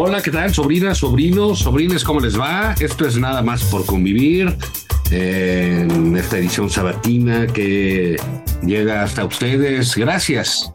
[0.00, 0.54] Hola, ¿qué tal?
[0.54, 2.72] Sobrinas, sobrinos, sobrines, ¿cómo les va?
[2.78, 4.56] Esto es nada más por convivir
[5.10, 8.14] en esta edición sabatina que
[8.62, 10.70] llega hasta ustedes gracias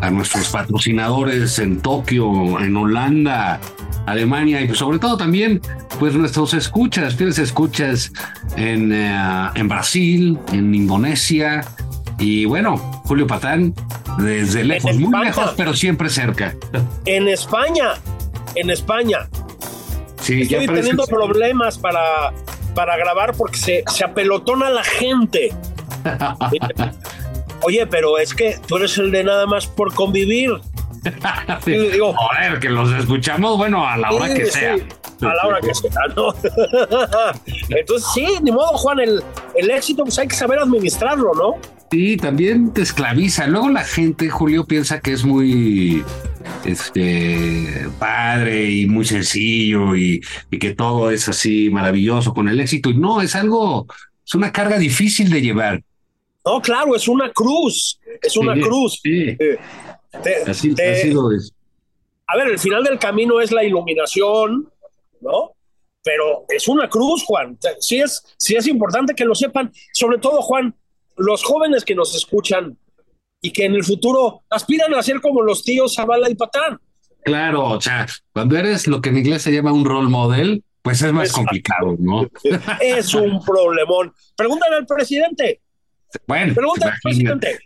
[0.00, 3.60] a nuestros patrocinadores en Tokio, en Holanda,
[4.06, 5.60] Alemania y sobre todo también
[5.98, 8.10] pues nuestros escuchas, tienes escuchas
[8.56, 11.62] en, eh, en Brasil, en Indonesia
[12.18, 13.74] y bueno, Julio Patán
[14.16, 16.54] desde lejos, muy lejos pero siempre cerca.
[17.04, 17.96] En España,
[18.56, 19.28] en España.
[20.20, 22.32] Sí, Estoy teniendo que- problemas para,
[22.74, 25.52] para grabar porque se, se apelotona la gente.
[27.62, 30.50] Oye, pero es que tú eres el de nada más por convivir.
[31.64, 31.72] Sí.
[31.72, 34.74] Sí, digo- Joder, que los escuchamos, bueno, a la hora Sí, que sí, sea.
[34.74, 36.34] A la hora que sea, ¿no?
[37.68, 39.22] Entonces, sí, ni modo, Juan, el,
[39.54, 41.54] el éxito pues hay que saber administrarlo, ¿no?
[41.90, 43.46] Sí, también te esclaviza.
[43.46, 46.02] Luego la gente, Julio, piensa que es muy
[46.64, 50.20] este padre y muy sencillo y,
[50.50, 52.90] y que todo es así maravilloso con el éxito.
[52.90, 53.86] Y no, es algo,
[54.24, 55.82] es una carga difícil de llevar.
[56.44, 59.00] No, claro, es una cruz, es una Sí, cruz.
[59.02, 59.36] sí.
[59.38, 59.58] Eh,
[60.22, 61.52] te- Así, te- así lo es.
[62.26, 64.68] a ver, el final del camino es la iluminación,
[65.20, 65.52] ¿no?
[66.04, 67.58] Pero es una cruz, Juan.
[67.80, 69.72] Sí es, sí es importante que lo sepan.
[69.92, 70.72] Sobre todo, Juan,
[71.16, 72.76] los jóvenes que nos escuchan
[73.40, 76.78] y que en el futuro aspiran a ser como los tíos Zavala y Patán.
[77.24, 81.02] Claro, o sea, cuando eres lo que en inglés se llama un role model, pues
[81.02, 81.46] es más Exacto.
[81.46, 82.28] complicado, ¿no?
[82.80, 84.12] Es un problemón.
[84.36, 85.60] Pregúntale al presidente.
[86.26, 87.58] Bueno, Pregúntale al presidente.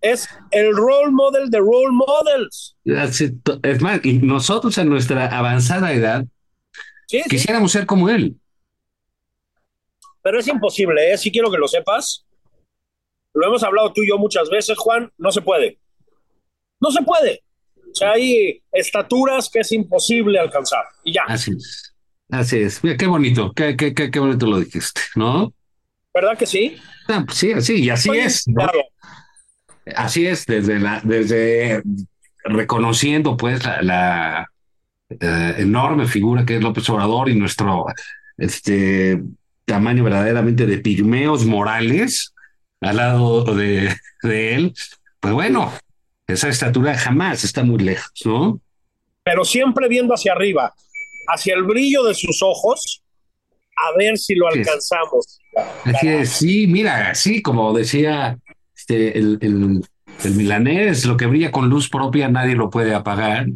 [0.00, 2.76] Es el role model de role models.
[2.84, 6.24] Es más, y nosotros a nuestra avanzada edad
[7.06, 8.36] Sí, sí, quisiéramos ser como él.
[10.22, 11.18] pero es imposible, ¿eh?
[11.18, 12.23] Si quiero que lo sepas.
[13.34, 15.10] Lo hemos hablado tú y yo muchas veces, Juan.
[15.18, 15.78] No se puede.
[16.80, 17.42] No se puede.
[17.76, 20.84] O sea, hay estaturas que es imposible alcanzar.
[21.04, 21.22] Y ya.
[21.26, 21.94] Así es.
[22.30, 22.82] Así es.
[22.82, 25.52] Mira, qué bonito, qué, qué, qué, qué bonito lo dijiste, ¿no?
[26.12, 26.76] ¿Verdad que sí?
[27.08, 28.48] Ah, pues sí, así, y así Estoy es.
[28.48, 28.66] ¿no?
[29.94, 31.82] Así es, desde la, desde
[32.44, 34.50] reconociendo pues la, la,
[35.08, 37.86] eh, enorme figura que es López Obrador y nuestro
[38.36, 39.22] este
[39.64, 42.33] tamaño verdaderamente de pigmeos morales
[42.88, 44.74] al lado de, de él,
[45.20, 45.72] pues bueno,
[46.26, 48.60] esa estatura jamás está muy lejos, ¿no?
[49.22, 50.72] Pero siempre viendo hacia arriba,
[51.28, 53.02] hacia el brillo de sus ojos,
[53.76, 55.38] a ver si lo alcanzamos.
[55.84, 58.38] Así es, sí, mira, sí, como decía
[58.76, 59.80] este, el, el,
[60.24, 63.46] el milanés, lo que brilla con luz propia nadie lo puede apagar.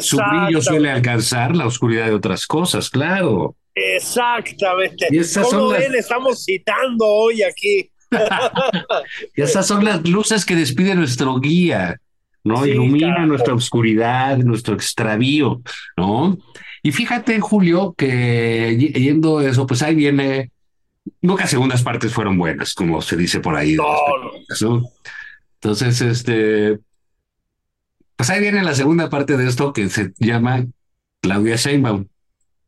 [0.00, 3.54] Su brillo suele alcanzar la oscuridad de otras cosas, claro.
[3.74, 5.06] Exactamente.
[5.10, 5.94] Y esas ¿Cómo son las- ven?
[5.94, 7.90] Estamos citando hoy aquí.
[9.34, 12.00] Esas son las luces que despide nuestro guía,
[12.42, 12.64] ¿no?
[12.64, 15.62] Sí, Ilumina nuestra oscuridad, nuestro extravío,
[15.96, 16.38] ¿no?
[16.82, 20.50] Y fíjate, Julio, que yendo eso, pues ahí viene,
[21.22, 23.74] nunca segundas partes fueron buenas, como se dice por ahí.
[23.74, 23.86] No,
[24.60, 24.82] ¿no?
[25.54, 26.78] Entonces, este,
[28.16, 30.66] pues ahí viene la segunda parte de esto que se llama
[31.22, 32.06] Claudia Sheinbaum.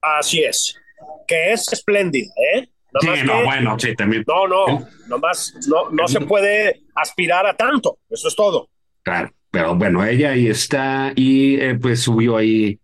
[0.01, 0.77] Así es.
[1.29, 2.66] Que es espléndida, ¿eh?
[3.01, 4.25] Sí, no, que- bueno, sí, también.
[4.27, 7.99] No, no, nomás no, no se puede aspirar a tanto.
[8.11, 8.69] Eso es todo.
[9.03, 12.79] Claro, pero bueno, ella ahí está y eh, pues subió ahí,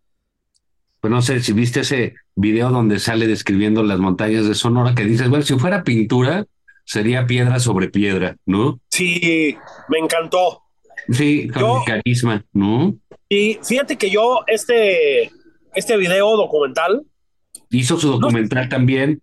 [1.01, 5.05] pues no sé si viste ese video donde sale describiendo las montañas de Sonora que
[5.05, 6.47] dices, bueno, si fuera pintura,
[6.85, 8.81] sería piedra sobre piedra, ¿no?
[8.91, 9.57] Sí,
[9.89, 10.63] me encantó.
[11.11, 12.95] Sí, con Yo- carisma, ¿no?
[13.29, 15.31] Y fíjate que yo, este,
[15.75, 17.03] este video documental,
[17.75, 19.23] Hizo su documental también,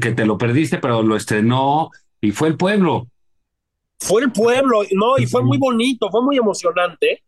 [0.00, 1.90] que te lo perdiste, pero lo estrenó
[2.20, 3.06] y fue el pueblo.
[3.98, 7.22] fue el pueblo, no, y fue muy bonito, fue muy emocionante.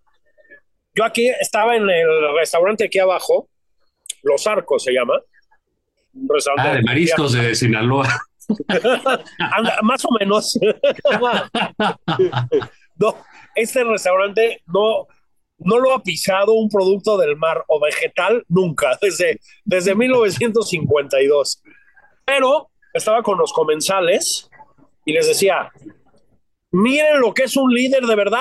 [0.94, 3.48] Yo aquí estaba en el restaurante aquí abajo,
[4.22, 5.14] Los Arcos se llama.
[6.12, 8.08] Un restaurante Ah, de mariscos de Sinaloa.
[9.38, 10.58] Anda, más o menos.
[12.96, 13.16] no,
[13.54, 15.06] este restaurante no,
[15.58, 21.62] no lo ha pisado un producto del mar o vegetal nunca, desde, desde 1952.
[22.24, 24.48] Pero estaba con los comensales
[25.04, 25.70] y les decía,
[26.72, 28.40] miren lo que es un líder de verdad,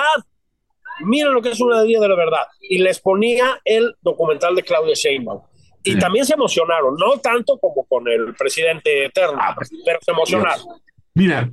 [1.00, 2.46] miren lo que es un líder de verdad.
[2.60, 5.42] Y les ponía el documental de Claudia Sheinbaum.
[5.82, 5.98] Y Sí.
[5.98, 10.64] también se emocionaron, no tanto como con el presidente eterno, Ah, pues, pero se emocionaron.
[11.12, 11.50] Mira,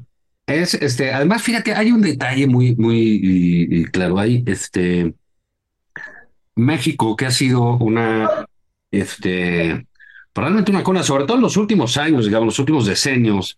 [0.48, 5.14] es este, además, fíjate, hay un detalle muy, muy y- y claro, hay este
[6.56, 8.46] México que ha sido una,
[8.92, 9.86] este,
[10.34, 13.58] probablemente una cosa, sobre todo en los últimos años, digamos, los últimos decenios,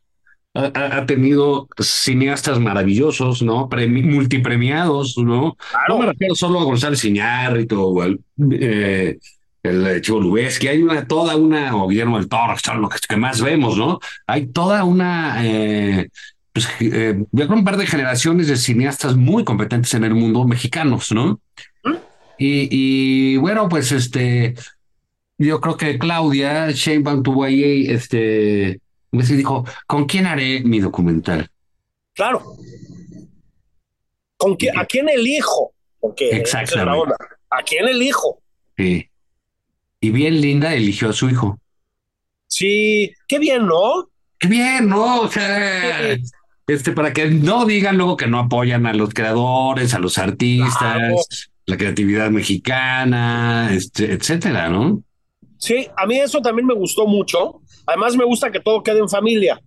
[0.55, 3.67] ha, tenido cineastas maravillosos, ¿no?
[3.69, 5.57] Premi- multipremiados, ¿no?
[5.89, 8.19] No me refiero solo a González Iñárritu o al,
[8.51, 9.17] eh,
[9.63, 13.15] el eh, Chivo Lubeski, hay una, toda una, o Guillermo del Toro, lo que, que
[13.17, 13.99] más vemos, ¿no?
[14.27, 16.09] Hay toda una, eh,
[16.51, 20.45] pues, eh, yo creo un par de generaciones de cineastas muy competentes en el mundo
[20.45, 21.39] mexicanos, ¿no?
[22.37, 24.53] Y, y bueno, pues este,
[25.37, 28.79] yo creo que Claudia Sheinbaum tuvo ahí, este,
[29.11, 31.49] me dijo, ¿con quién haré mi documental?
[32.13, 32.43] Claro.
[34.37, 35.73] ¿Con quién, ¿A quién elijo?
[35.99, 37.13] Porque Exactamente.
[37.49, 38.41] ¿A quién elijo?
[38.77, 39.09] Sí.
[40.01, 41.59] Y bien linda eligió a su hijo.
[42.47, 44.09] Sí, qué bien, ¿no?
[44.37, 45.21] Qué bien, ¿no?
[45.21, 46.17] O sea,
[46.67, 50.77] este, para que no digan luego que no apoyan a los creadores, a los artistas,
[50.77, 51.15] Claro.
[51.65, 55.01] la creatividad mexicana, este, etcétera, ¿no?
[55.63, 57.61] Sí, a mí eso también me gustó mucho.
[57.85, 59.61] Además, me gusta que todo quede en familia.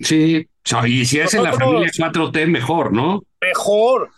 [0.00, 0.44] Sí,
[0.88, 3.22] y si es en la familia 4T, mejor, ¿no?
[3.40, 4.10] Mejor.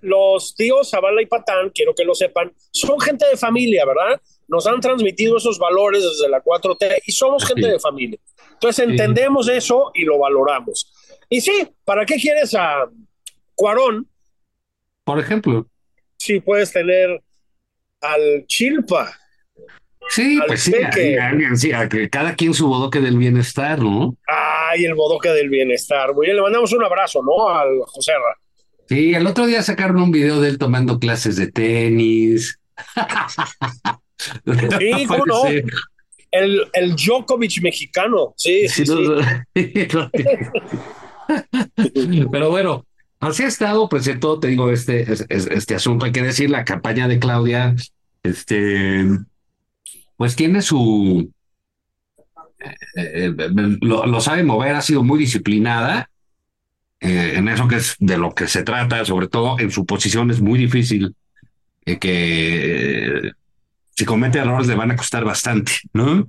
[0.00, 4.20] Los tíos Zavala y Patán, quiero que lo sepan, son gente de familia, ¿verdad?
[4.48, 7.70] Nos han transmitido esos valores desde la 4T y somos gente Sí.
[7.70, 8.18] de familia.
[8.54, 10.92] Entonces entendemos eso y lo valoramos.
[11.28, 12.88] Y sí, ¿para qué quieres a
[13.54, 14.08] Cuarón
[15.04, 15.66] Por ejemplo.
[16.16, 17.22] si puedes tener
[18.00, 19.16] al Chilpa?
[20.14, 20.88] Sí, Al pues sí, a-
[21.28, 24.16] a- sí, a que cada quien su bodoque del bienestar, ¿no?
[24.26, 26.12] Ay, el bodoque del bienestar.
[26.14, 27.48] Muy bien, le mandamos un abrazo, ¿no?
[27.48, 28.38] Al José Ra.
[28.88, 32.58] Sí, el otro día sacaron un video de él tomando clases de tenis.
[34.78, 35.42] Sí, ¿cómo no?
[36.30, 38.34] El, el Djokovic mexicano.
[38.36, 39.16] Sí, sí, sí, no.
[42.30, 42.86] Pero bueno,
[43.20, 46.22] así ha estado, pues de todo te digo, este, es- es- este asunto, hay que
[46.22, 47.74] decir, la campaña de Claudia,
[48.22, 49.04] este,
[50.22, 51.32] pues tiene su,
[52.60, 53.34] eh, eh,
[53.80, 56.08] lo, lo sabe mover, ha sido muy disciplinada
[57.00, 60.30] eh, en eso que es de lo que se trata, sobre todo en su posición
[60.30, 61.16] es muy difícil
[61.86, 63.32] eh, que eh,
[63.94, 66.26] si comete errores le van a costar bastante, ¿no?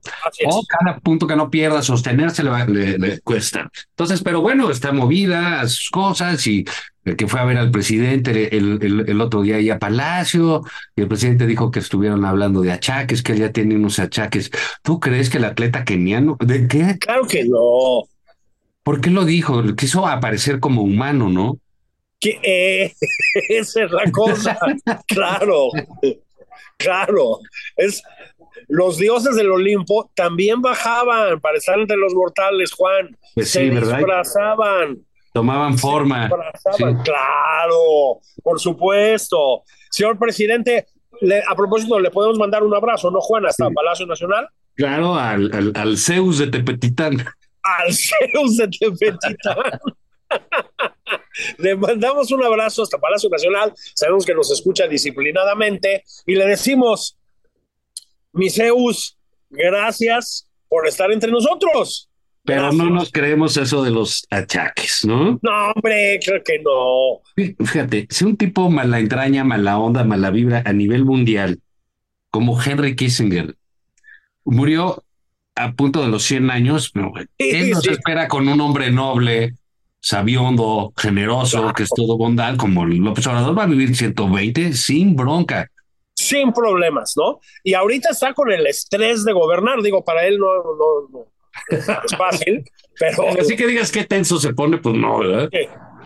[0.48, 3.70] O cada punto que no pierda, sostenerse le, va- le- le cuesta.
[3.92, 6.66] Entonces, pero bueno, está movida a sus cosas y
[7.06, 10.64] eh, que fue a ver al presidente el, el- el otro día ahí a Palacio
[10.96, 14.52] y el presidente dijo que estuvieron hablando de achaques, que él ya tiene unos achaques.
[14.82, 16.98] ¿Tú crees que el atleta keniano, de qué?
[17.00, 18.04] Claro que no.
[18.84, 19.64] ¿Por qué lo dijo?
[19.76, 21.58] Quiso aparecer como humano, ¿no?
[22.20, 22.94] Que, eh,
[23.50, 24.58] esa es la cosa.
[25.08, 25.68] claro,
[26.78, 27.40] claro.
[27.76, 28.02] Es,
[28.68, 33.18] los dioses del Olimpo también bajaban para estar entre los mortales, Juan.
[33.36, 33.98] Pues Se sí, ¿verdad?
[33.98, 35.00] disfrazaban.
[35.34, 36.28] Tomaban forma.
[36.28, 36.98] disfrazaban.
[36.98, 37.04] Sí.
[37.04, 39.64] Claro, por supuesto.
[39.90, 40.88] Señor presidente,
[41.22, 43.46] le- a propósito, le podemos mandar un abrazo, ¿no, Juan?
[43.46, 43.74] Hasta Sí.
[43.74, 44.48] Palacio Nacional.
[44.76, 47.18] Claro, al, al, al Zeus de Tepetitán.
[47.64, 49.56] Al Zeus de Tepetitán.
[51.58, 53.74] Le mandamos un abrazo hasta Palacio Nacional.
[53.96, 57.18] Sabemos que nos escucha disciplinadamente y le decimos,
[58.34, 59.18] mi Zeus,
[59.50, 62.10] gracias por estar entre nosotros.
[62.46, 62.84] Pero Gracias.
[62.84, 65.40] no nos creemos eso de los achaques, ¿no?
[65.42, 67.22] No, hombre, creo que no.
[67.66, 71.62] Fíjate, si un tipo mala entraña, mala onda, mala vibra a nivel mundial,
[72.32, 73.56] como Henry Kissinger,
[74.44, 75.06] murió
[75.56, 77.92] a punto de los 100 años, pero ¿qué Sí, nos sí.
[77.92, 79.54] espera con un hombre noble,
[80.04, 85.72] sabiondo, generoso, que es todo bondad, como López Obrador, va a vivir 120 sin bronca.
[86.14, 87.40] Sin problemas, ¿no?
[87.64, 89.82] Y ahorita está con el estrés de gobernar.
[89.82, 91.26] Digo, para él no, no, no
[91.70, 92.64] es fácil,
[93.00, 93.30] pero.
[93.40, 95.50] Así que digas qué tenso se pone, pues no, ¿verdad?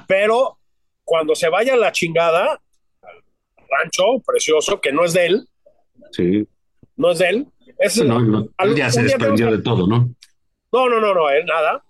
[0.07, 0.59] Pero
[1.03, 2.61] cuando se vaya la chingada,
[3.01, 5.49] rancho precioso, que no es de él.
[6.11, 6.47] Sí.
[6.95, 7.47] No es de él.
[7.79, 10.09] Es, no, no, él ya se desprendió de todo, ¿no?
[10.71, 11.83] No, no, no, no, él nada.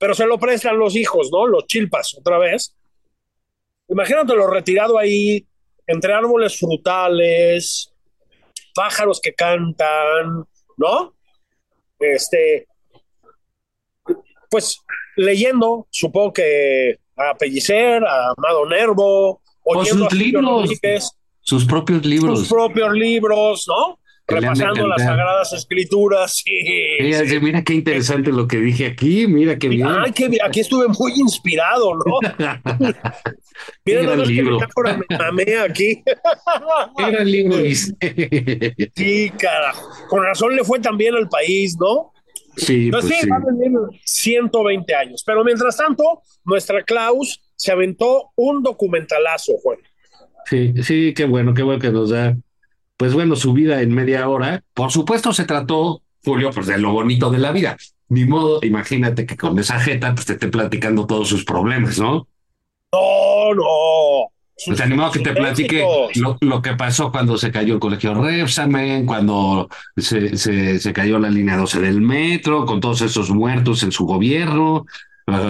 [0.00, 1.46] Pero se lo prestan los hijos, ¿no?
[1.46, 2.74] Los chilpas, otra vez.
[3.86, 5.46] Imagínate lo retirado ahí,
[5.86, 7.92] entre árboles frutales,
[8.74, 10.46] pájaros que cantan,
[10.78, 11.14] ¿no?
[11.98, 12.66] Este,
[14.48, 14.80] pues
[15.16, 20.70] leyendo, supongo que a Pellicer, a Amado Nervo, oyendo sus libros,
[21.42, 22.38] sus propios libros.
[22.38, 23.99] Sus propios libros, ¿no?
[24.30, 26.42] Repasando las sagradas escrituras.
[26.44, 29.86] Sí, Mira qué interesante lo que dije aquí, mira qué bien.
[29.86, 32.18] Ay, qué aquí estuve muy inspirado, ¿no?
[33.84, 34.58] mira no libro.
[34.58, 36.02] que me mamé aquí.
[36.98, 37.56] Era el libro.
[38.94, 39.88] sí, carajo.
[40.08, 42.12] Con razón le fue también al país, ¿no?
[42.56, 45.22] Sí, pues, sí, va a venir 120 años.
[45.24, 49.78] Pero mientras tanto, nuestra Klaus se aventó un documentalazo, Juan.
[50.46, 52.36] Sí, sí, qué bueno, qué bueno que nos da
[53.00, 54.62] pues bueno, su vida en media hora.
[54.74, 57.78] Por supuesto se trató, Julio, pues de lo bonito de la vida.
[58.10, 62.28] Ni modo, imagínate que con esa jeta pues te esté platicando todos sus problemas, ¿no?
[62.92, 64.30] No, no.
[64.66, 65.82] Pues animado que te platique
[66.42, 71.30] lo, que pasó cuando se cayó el colegio Repsamen, cuando se, se, se, cayó la
[71.30, 74.84] línea 12 del metro, con todos esos muertos en su gobierno,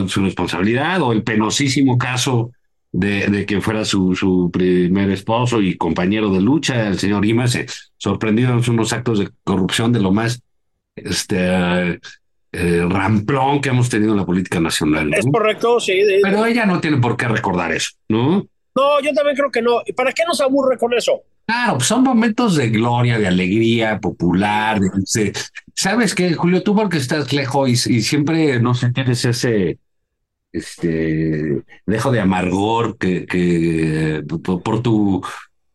[0.07, 2.53] su responsabilidad, o el penosísimo caso
[2.93, 7.55] de, de que fuera su, su, primer esposo y compañero de lucha, el señor Imas,
[7.55, 7.67] eh,
[7.97, 10.43] sorprendido en unos actos de corrupción de lo más
[10.97, 12.01] este,
[12.53, 15.13] eh, ramplón que hemos tenido en la política nacional.
[15.15, 16.01] Es correcto, sí.
[16.23, 18.47] Pero ella no tiene por qué recordar eso, ¿no?
[18.75, 19.83] No, yo también creo que no.
[19.87, 21.23] ¿Y para qué nos aburre con eso?
[21.47, 24.81] Claro, pues son momentos de gloria, de alegría popular.
[24.81, 25.33] De,
[25.75, 26.63] ¿Sabes qué, Julio?
[26.63, 29.79] Tú porque estás lejos y, y siempre, no sé, tienes ese
[30.53, 35.23] este dejo de amargor que, que por tu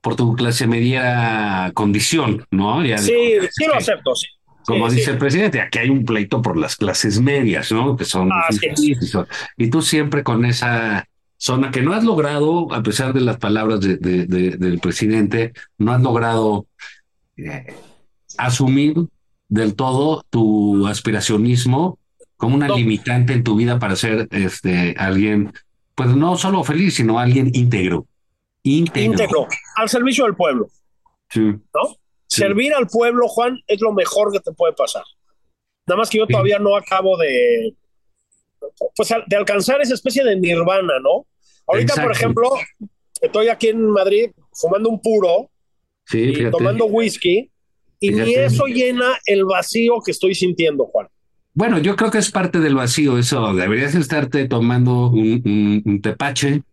[0.02, 2.84] por tu clase media condición, ¿no?
[2.98, 4.28] sí, sí lo acepto, sí.
[4.66, 7.96] Como dice el presidente, aquí hay un pleito por las clases medias, ¿no?
[7.96, 8.30] Que son
[9.58, 13.80] y tú siempre con esa zona que no has logrado, a pesar de las palabras
[13.80, 16.68] de, del presidente, no has logrado
[17.38, 17.74] eh,
[18.38, 18.96] asumir
[19.48, 22.00] del todo tu aspiracionismo
[22.38, 25.54] como una limitante en tu vida para ser este alguien,
[25.96, 28.08] pues no solo feliz, sino alguien íntegro.
[28.64, 29.48] Íntegro.
[29.76, 30.68] al servicio del pueblo.
[31.30, 31.42] Sí.
[31.42, 31.98] ¿No?
[32.28, 35.04] Servir al pueblo, Juan, es lo mejor que te puede pasar.
[35.88, 37.76] Nada más que yo todavía no acabo de,
[38.96, 41.28] pues, de alcanzar esa especie de nirvana, ¿no?
[41.68, 42.50] Ahorita, por ejemplo,
[43.22, 45.50] estoy aquí en Madrid fumando un puro
[46.12, 47.52] y tomando whisky
[48.00, 51.08] y ni eso llena el vacío que estoy sintiendo, Juan.
[51.56, 53.54] Bueno, yo creo que es parte del vacío eso.
[53.54, 56.64] Deberías estarte tomando un, tepache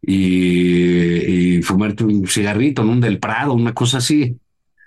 [0.00, 4.36] y, fumarte un cigarrito, un del Prado, una cosa así.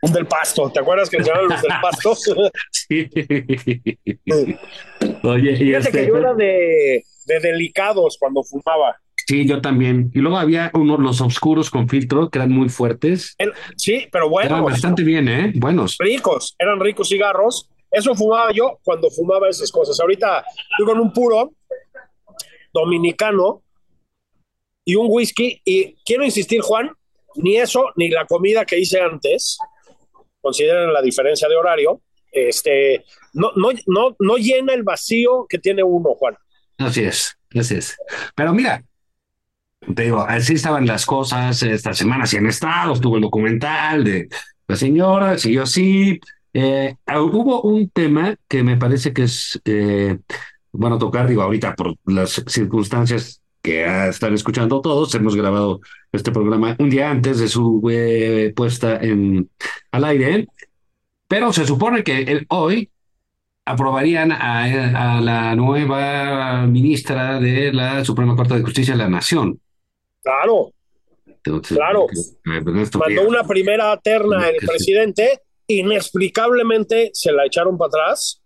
[0.01, 2.15] Un del pasto, ¿te acuerdas que se llaman los del pasto?
[2.71, 3.09] sí.
[5.23, 7.03] Oye, y Fíjate que este, yo era de,
[7.41, 8.95] delicados cuando fumaba.
[9.27, 10.09] Sí, yo también.
[10.13, 13.35] Y luego había unos, los oscuros con filtro, que eran muy fuertes.
[13.75, 14.51] sí, pero bueno.
[14.51, 15.51] Eran bastante bien, ¿eh?
[15.55, 15.97] Buenos.
[15.99, 19.99] Ricos, eran ricos cigarros eso fumaba yo cuando fumaba esas cosas.
[19.99, 21.53] Ahorita estoy con un puro
[22.73, 23.61] dominicano
[24.83, 25.61] y un whisky.
[25.63, 26.91] Y quiero insistir, Juan,
[27.35, 29.57] ni eso, ni la comida que hice antes,
[30.41, 35.83] consideren la diferencia de horario, este, no, no, no, no llena el vacío que tiene
[35.83, 36.35] uno, Juan.
[36.79, 37.95] Así es, así es.
[38.35, 38.83] Pero mira,
[39.95, 44.27] te digo, así estaban las cosas esta semana, si han estado, estuvo el documental de
[44.67, 46.19] la señora, siguió así,
[46.53, 50.19] eh, ah, hubo un tema que me parece que es eh,
[50.71, 55.79] bueno tocar, digo, ahorita por las circunstancias que están escuchando todos, hemos grabado
[56.11, 59.49] este programa un día antes de su eh, puesta en,
[59.91, 60.47] al aire,
[61.27, 62.89] pero se supone que hoy
[63.65, 69.59] aprobarían a, a, la nueva ministra de la Suprema Corte de Justicia de la Nación.
[70.21, 70.71] Claro.
[71.41, 72.07] claro.
[72.07, 78.39] Pues Mandó una primera terna el presidente inexplicablemente se la echaron para atrás.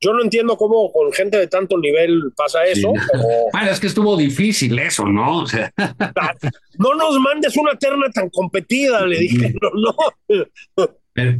[0.00, 2.92] Yo no entiendo cómo con gente de tanto nivel pasa eso.
[3.52, 5.38] Bueno, es que estuvo difícil eso, ¿no?
[5.42, 5.72] O sea...
[6.78, 9.54] No nos mandes una terna tan competida, le dije.
[9.62, 9.70] No,
[10.76, 10.88] no.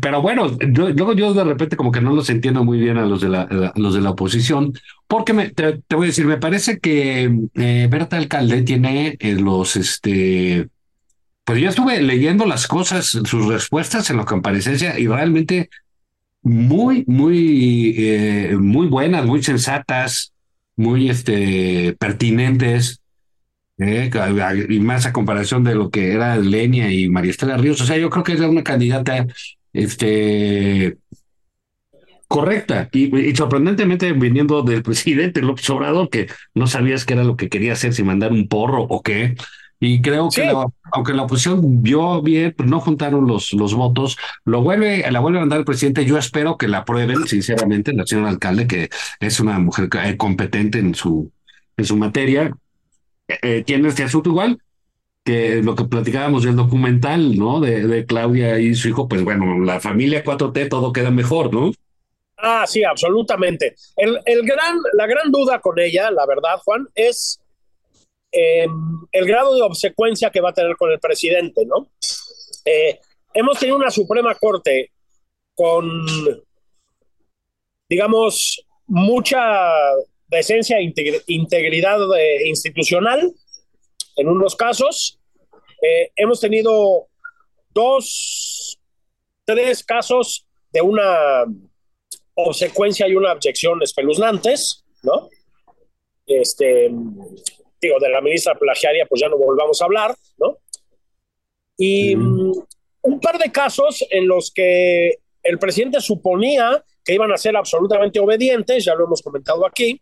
[0.01, 3.05] Pero bueno, yo- luego yo de repente como que no los entiendo muy bien a
[3.05, 4.73] los de la, a los de la oposición,
[5.09, 9.33] porque me, te, te voy a decir, me parece que eh, Berta Alcalde tiene eh,
[9.35, 10.69] los, este,
[11.45, 15.69] pues yo estuve leyendo las cosas, sus respuestas en la comparecencia y realmente
[16.43, 20.33] muy, muy, eh, muy buenas, muy sensatas,
[20.77, 23.01] muy, este, pertinentes.
[23.79, 24.11] eh,
[24.69, 27.81] y más a comparación de lo que era Lenia y María Estela Ríos.
[27.81, 29.27] O sea, yo creo que era una candidata
[29.73, 30.97] este,
[32.29, 37.37] correcta y, y sorprendentemente viniendo del presidente López Obrador, que no sabías qué era lo
[37.37, 39.35] que quería hacer, si mandar un porro o qué.
[39.87, 40.47] Y creo que Sí.
[40.47, 45.21] la- aunque la oposición vio bien, pues no juntaron los, los votos, lo vuelve, la
[45.21, 46.05] vuelve a mandar el presidente.
[46.05, 48.88] Yo espero que la aprueben, sinceramente, la señora alcalde, que
[49.21, 51.31] es una mujer eh, competente en su,
[51.76, 52.50] en su materia.
[53.29, 54.59] Eh, tiene este asunto igual
[55.25, 57.61] que lo que platicábamos del documental, ¿no?
[57.61, 61.73] De, de Claudia y su hijo, pues bueno, la familia 4T todo queda mejor, ¿no?
[62.37, 63.75] Ah, sí, absolutamente.
[63.97, 67.41] El, el gran, la gran duda con ella, la verdad, Juan, es
[68.35, 68.67] eh,
[69.12, 71.91] el grado de obsecuencia que va a tener con el presidente, ¿no?
[72.64, 72.99] Eh,
[73.33, 74.91] hemos tenido una Suprema Corte
[75.55, 76.05] con,
[77.88, 79.41] digamos, mucha
[80.26, 83.33] decencia e integri- integridad eh, institucional
[84.17, 85.21] en unos casos.
[86.17, 87.09] Hemos tenido
[87.75, 88.79] dos,
[89.45, 91.45] tres casos de una
[92.33, 95.29] obsecuencia y una objeción espeluznantes, ¿no?
[96.26, 96.91] Este,
[97.87, 100.59] digo, de la ministra plagiaria, pues ya no volvamos a hablar, ¿no?
[101.76, 102.53] Y mm,
[103.03, 108.19] un par de casos en los que el presidente suponía que iban a ser absolutamente
[108.19, 110.00] obedientes, ya lo hemos comentado aquí,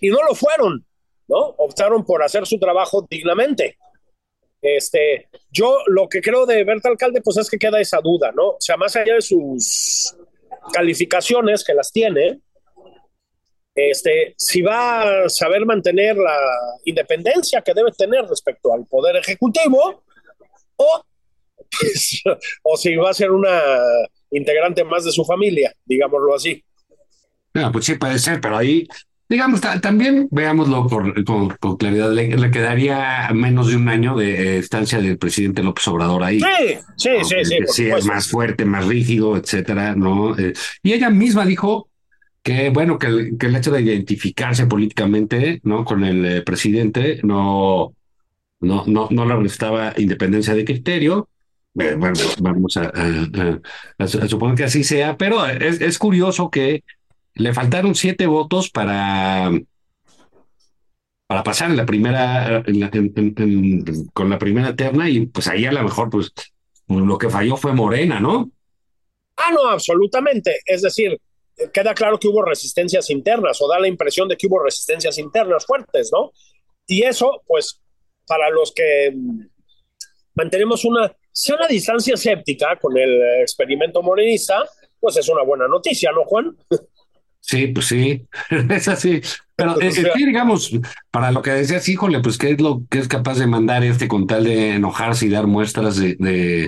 [0.00, 0.86] y no lo fueron,
[1.26, 1.38] ¿no?
[1.58, 3.76] Optaron por hacer su trabajo dignamente.
[4.62, 8.50] Este, yo lo que creo de Berta Alcalde, pues es que queda esa duda, ¿no?
[8.50, 10.16] O sea, más allá de sus
[10.72, 12.40] calificaciones que las tiene,
[13.88, 16.36] este, si va a saber mantener la
[16.84, 20.02] independencia que debe tener respecto al poder ejecutivo,
[20.76, 21.04] o,
[21.80, 22.22] pues,
[22.62, 23.60] o si va a ser una
[24.30, 26.62] integrante más de su familia, digámoslo así.
[27.54, 28.86] Ah, pues sí puede ser, pero ahí,
[29.28, 34.16] digamos, ta- también veámoslo con, con- con claridad, le, le quedaría menos de un año
[34.16, 36.38] de eh, estancia del presidente López Obrador ahí.
[36.40, 40.38] Sí, sí, sí, sí, sí es más fuerte, más rígido, etcétera, ¿no?
[40.38, 41.89] Eh, y ella misma dijo
[42.42, 45.84] que, bueno, que el, que el hecho de identificarse políticamente, ¿no?
[45.84, 47.94] Con el eh, presidente no,
[48.60, 51.28] no, no, no le restaba independencia de criterio.
[51.78, 52.90] Eh, bueno, vamos a, a-
[53.42, 53.60] a-
[53.98, 56.84] a su- a suponer que así sea, pero es, es curioso que
[57.34, 59.50] le faltaron siete votos para,
[61.26, 62.62] para pasar la primera,
[64.12, 66.32] con la primera terna, y pues ahí a lo mejor, pues
[66.88, 68.50] lo que falló fue Morena, ¿no?
[69.36, 70.58] Ah, no, absolutamente.
[70.66, 71.18] Es decir,
[71.72, 75.66] queda claro que hubo resistencias internas o da la impresión de que hubo resistencias internas
[75.66, 76.32] fuertes, ¿no?
[76.86, 77.80] Y eso, pues,
[78.26, 79.12] para los que
[80.34, 84.64] mantenemos una, sea una distancia escéptica con el experimento morenista,
[84.98, 86.56] pues es una buena noticia, ¿no, Juan?
[87.40, 88.26] Sí, pues sí,
[88.70, 89.20] es así.
[89.56, 90.70] Pero eh, sea- digamos,
[91.10, 94.08] para lo que decías, híjole, pues qué es lo que es capaz de mandar este
[94.08, 96.66] con tal de enojarse y dar muestras de, de,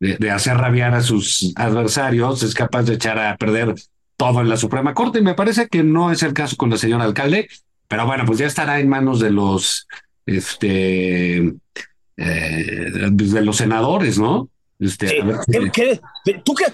[0.00, 3.74] de, de hacer rabiar a sus adversarios, es capaz de echar a perder
[4.22, 5.18] todo en la Suprema Corte.
[5.18, 7.48] Y me parece que no es el caso con la señora alcalde,
[7.88, 9.88] pero bueno, pues ya estará en manos de los,
[10.26, 14.48] este, eh, de los senadores, ¿no?
[14.78, 15.18] Este, Sí.
[15.20, 16.66] a ver si- ¿Qué- qué- tú, qué,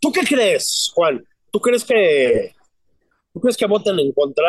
[0.00, 1.22] ¿Tú qué crees, Juan?
[1.50, 2.54] ¿Tú crees que,
[3.32, 4.44] ¿tú crees que voten en contra?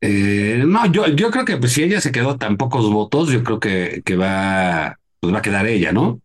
[0.00, 3.42] Eh, no, yo, yo creo que pues, si ella se quedó tan pocos votos, yo
[3.42, 6.20] creo que, que va, pues va a quedar ella, ¿no?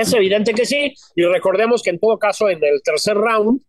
[0.00, 3.60] Es evidente que sí, y recordemos que en todo caso en el tercer round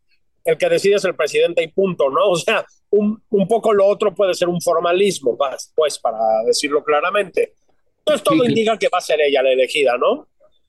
[0.46, 2.30] el que decide es el presidente y punto, ¿no?
[2.30, 5.38] O sea, un, un poco lo otro puede ser un formalismo,
[5.76, 7.54] pues, para decirlo claramente.
[8.00, 10.28] Entonces todo Sí, indica que va a ser ella la elegida, ¿no?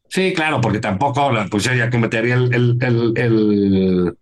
[0.09, 4.19] Sí, claro, porque tampoco la- pues ella cometería el, el, el, el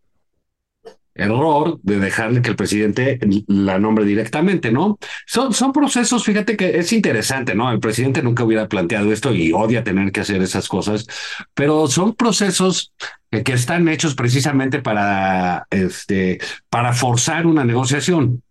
[1.19, 4.99] error de dejarle que el presidente la nombre directamente, ¿no?
[5.27, 7.71] Son, son procesos, fíjate que es interesante, ¿no?
[7.71, 11.07] El presidente nunca hubiera planteado esto y odia tener que hacer esas cosas,
[11.55, 12.93] pero son procesos
[13.31, 16.39] que, están hechos precisamente para, este,
[16.71, 18.43] para forzar una negociación.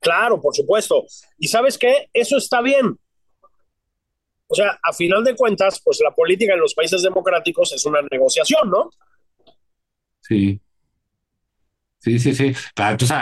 [0.00, 1.04] Claro, por supuesto.
[1.38, 2.98] Y sabes qué, eso está bien.
[4.48, 8.00] O sea, a final de cuentas, pues la política en los países democráticos es una
[8.10, 8.90] negociación, ¿no?
[10.20, 10.60] Sí.
[12.02, 12.52] Sí, sí, sí.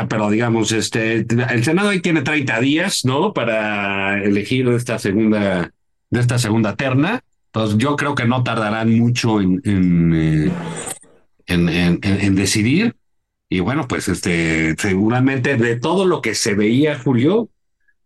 [0.09, 3.35] Pero digamos, este, el Senado ahí tiene 30 días, ¿no?
[3.35, 5.71] Para elegir esta segunda,
[6.09, 7.21] de esta segunda terna.
[7.53, 9.61] Entonces yo creo que no tardarán mucho en,
[10.14, 10.51] eh,
[11.47, 12.97] en, en- en- en decidir.
[13.51, 17.51] Y bueno, pues este, seguramente de todo lo que se veía, Julio,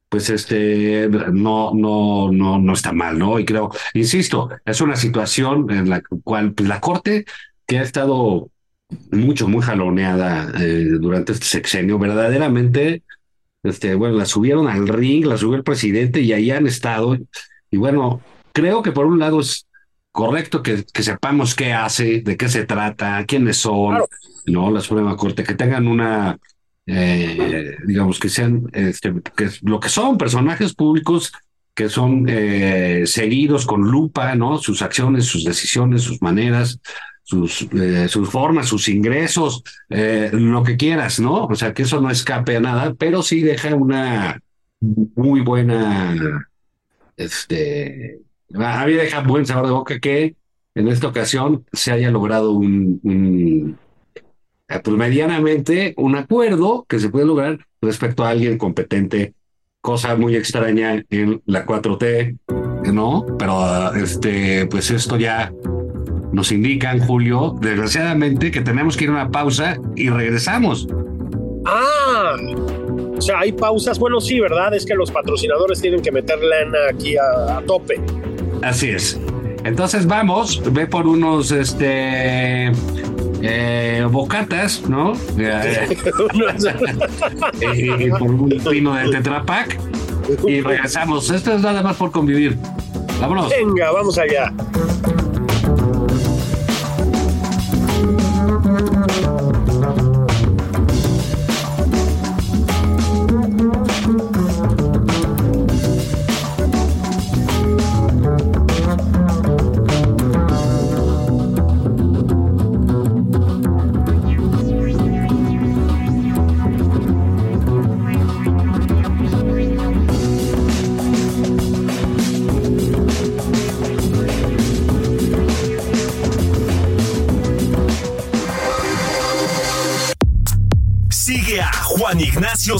[0.08, 3.38] pues este, no, no, no, no está mal, ¿no?
[3.40, 7.24] Y creo, insisto, es una situación en la cual pues, la Corte,
[7.66, 8.50] que ha estado
[9.10, 13.02] mucho, muy jaloneada eh, durante este sexenio, verdaderamente,
[13.62, 17.16] este, bueno, la subieron al ring, la subió el presidente y ahí han estado.
[17.70, 18.20] Y bueno,
[18.52, 19.66] creo que por un lado es
[20.12, 24.08] correcto que, que sepamos qué hace, de qué se trata, quiénes son, Claro.
[24.46, 24.70] ¿no?
[24.70, 26.38] La Suprema Corte, que tengan una,
[26.86, 31.32] eh, digamos, que sean este, que es lo que son personajes públicos
[31.74, 34.58] que son eh, seguidos con lupa, ¿no?
[34.58, 36.78] Sus acciones, sus decisiones, sus maneras,
[37.24, 41.46] sus, eh, sus formas, sus ingresos, eh, lo que quieras, ¿no?
[41.46, 44.40] O sea, que eso no escape a nada, pero sí deja una
[44.80, 46.46] muy buena,
[47.16, 48.20] este,
[48.54, 50.36] a mí deja buen sabor de boca que
[50.74, 53.78] en esta ocasión se haya logrado un, un
[54.68, 59.34] eh, pues medianamente un acuerdo que se puede lograr respecto a alguien competente,
[59.80, 62.38] cosa muy extraña en la 4T,
[62.92, 63.24] ¿no?
[63.38, 65.52] Pero este, pues esto ya
[66.34, 70.88] nos indican, Julio, desgraciadamente, que tenemos que ir a una pausa y regresamos.
[71.64, 72.36] Ah,
[73.16, 73.98] o sea, hay pausas.
[73.98, 74.74] Bueno, sí, ¿verdad?
[74.74, 78.00] Es que los patrocinadores tienen que meter lana aquí a, a tope.
[78.62, 79.18] Así es.
[79.64, 82.70] Entonces vamos, ve por unos este
[83.42, 85.12] eh, bocatas, ¿no?
[85.38, 85.88] Eh,
[87.60, 89.78] eh, por un pino de Tetrapac
[90.46, 91.30] y regresamos.
[91.30, 92.58] Esto es nada más por convivir.
[93.20, 93.50] Vámonos.
[93.50, 94.52] Venga, vamos allá.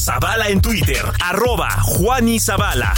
[0.04, 2.92] Zavala en Twitter, arroba Juan y Zavala.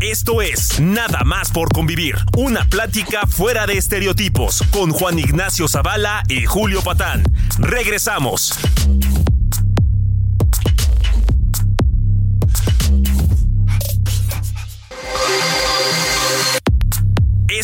[0.00, 6.22] Esto es Nada más por convivir, una plática fuera de estereotipos con Juan Ignacio Zavala
[6.28, 7.24] y Julio Patán.
[7.58, 8.58] Regresamos.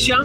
[0.00, 0.18] Noticia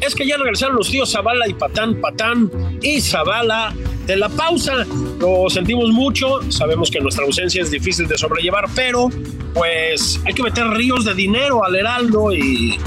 [0.00, 2.50] es que ya regresaron los tíos Zavala y Patán, Patán
[2.82, 3.72] y Zavala
[4.06, 4.84] de la pausa.
[5.18, 9.08] Lo sentimos mucho, sabemos que nuestra ausencia es difícil de sobrellevar, pero
[9.54, 12.78] pues hay que meter ríos de dinero al Heraldo y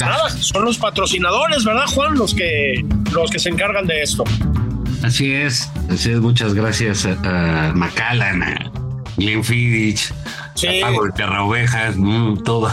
[0.00, 2.14] nada, son los patrocinadores, ¿verdad, Juan?
[2.16, 4.24] Los que los que se encargan de esto.
[5.04, 6.20] Así es, así es.
[6.20, 8.72] Muchas gracias a, a Macallan, a
[9.18, 10.12] Glenfiddich,
[10.56, 10.80] Sí.
[10.80, 12.72] a Pago de Terra Ovejas, mm, todo.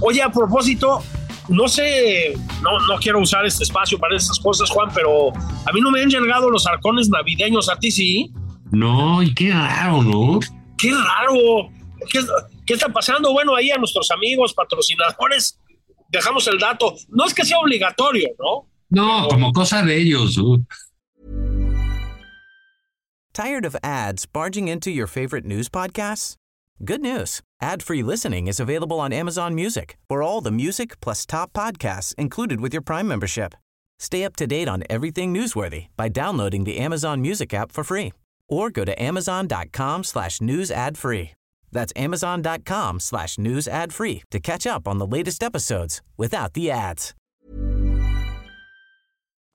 [0.00, 1.02] Oye, a propósito,
[1.48, 5.80] no sé, no, no quiero usar este espacio para esas cosas, Juan, pero a mí
[5.80, 8.32] no me han llegado los arcones navideños, a ti sí.
[8.70, 10.40] No, y qué raro, ¿no?
[10.76, 11.70] Qué raro.
[12.10, 12.20] ¿Qué,
[12.66, 13.32] qué está pasando?
[13.32, 15.58] Bueno, ahí a nuestros amigos patrocinadores
[16.08, 16.94] dejamos el dato.
[17.08, 18.68] No es que sea obligatorio, ¿no?
[18.90, 20.36] No, como cosa de ellos.
[20.38, 20.64] ¿no?
[23.32, 26.36] Tired of ads barging into your favorite news podcasts?
[26.84, 27.40] Good news.
[27.60, 32.60] Ad-free listening is available on Amazon Music for all the music plus top podcasts included
[32.60, 33.54] with your Prime membership.
[33.98, 38.12] Stay up to date on everything newsworthy by downloading the Amazon Music app for free
[38.48, 41.32] or go to amazon.com slash news ad free.
[41.72, 46.70] That's amazon.com slash news ad free to catch up on the latest episodes without the
[46.70, 47.12] ads.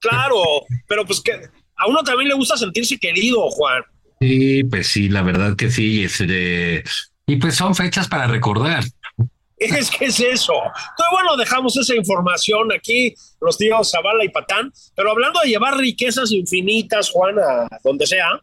[0.02, 3.82] Claro, pero pues que a uno también le gusta sentirse querido, Juan.
[4.20, 6.04] Sí, pues sí, la verdad que sí.
[6.04, 6.84] Este,
[7.26, 8.84] y pues son fechas para recordar.
[9.56, 10.52] Es que es eso.
[10.54, 14.72] Entonces, bueno, dejamos esa información aquí, los tíos Zavala y Patán.
[14.94, 18.40] Pero hablando de llevar riquezas infinitas, Juan, a donde sea.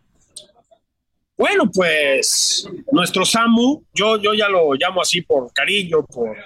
[1.38, 6.38] Bueno, pues nuestro Samu, yo, yo ya lo llamo así por cariño, por,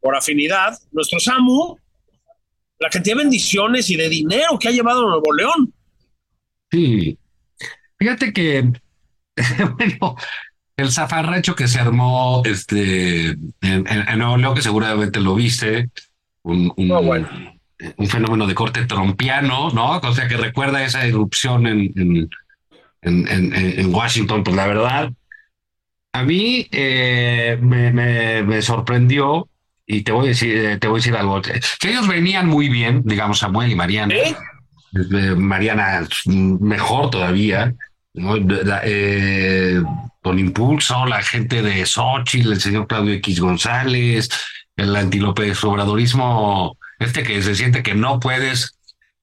[0.00, 0.76] por afinidad.
[0.90, 1.76] Nuestro Samu,
[2.78, 5.74] la cantidad de bendiciones y de dinero que ha llevado a Nuevo León.
[6.70, 7.18] Sí.
[7.98, 8.72] Fíjate que,
[9.76, 10.16] bueno,
[10.80, 15.90] el zafarracho que se armó este, en, en, Nuevo León, que seguramente lo viste,
[16.42, 17.28] un, un, Oh, bueno.
[17.96, 19.98] un fenómeno de corte trompiano, ¿no?
[19.98, 22.28] O sea, que recuerda esa erupción en,
[23.02, 25.12] en, Washington, pues la verdad,
[26.12, 29.48] a mí eh, me, me, me sorprendió
[29.86, 32.68] y te voy a decir, eh, te voy a decir algo, que ellos venían muy
[32.68, 34.14] bien, digamos, Samuel y Mariana.
[34.14, 34.36] ¿Eh?
[34.94, 37.74] Eh, Mariana mm, mejor todavía,
[38.14, 38.36] ¿no?
[38.84, 39.82] Eh,
[40.22, 44.28] con impulso, la gente de Xochitl, el señor Claudio X González,
[44.76, 48.76] el antilópez obradorismo, este que se siente que no puedes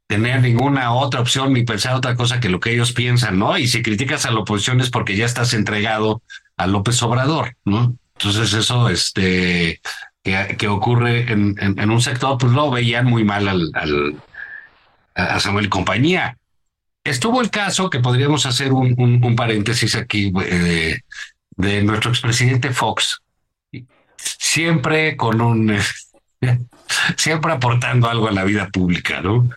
[0.08, 3.58] tener ninguna otra opción ni pensar otra cosa que lo que ellos piensan, ¿no?
[3.58, 6.22] Y si criticas a la oposición es porque ya estás entregado
[6.56, 7.96] a López Obrador, ¿no?
[8.18, 9.80] Entonces eso, este,
[10.24, 14.16] que, que ocurre en, en- un sector, pues lo veían muy mal al, al-
[15.14, 16.38] a Samuel compañía.
[17.10, 21.00] Estuvo el caso que podríamos hacer un, un- un paréntesis aquí eh,
[21.56, 23.22] de nuestro expresidente Fox,
[24.18, 25.80] siempre con un, eh,
[27.18, 29.50] siempre aportando algo a la vida pública, ¿no?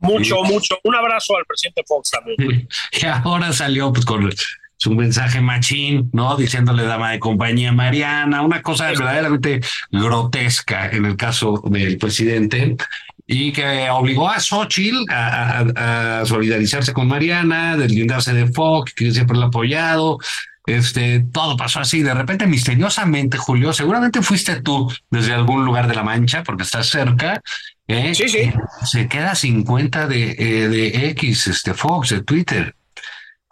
[0.00, 0.78] Mucho, mucho.
[0.84, 2.68] Un abrazo al presidente Fox también.
[2.92, 4.30] Y ahora salió pues con
[4.78, 6.36] su mensaje machín, ¿no?
[6.36, 12.76] Diciéndole dama de compañía Mariana, una cosa verdaderamente grotesca en el caso del presidente
[13.26, 19.10] y que obligó a Xochitl a, a- a solidarizarse con Mariana, deslindarse de Fox, que
[19.12, 20.18] siempre lo ha apoyado.
[20.66, 22.02] Este, todo pasó así.
[22.02, 26.88] De repente, misteriosamente, Julio, seguramente fuiste tú desde algún lugar de la Mancha, porque estás
[26.88, 27.40] cerca.
[27.86, 28.14] ¿eh?
[28.14, 28.52] Sí, sí.
[28.84, 32.74] Se queda sin cuenta de, eh, de X, este Fox, de Twitter.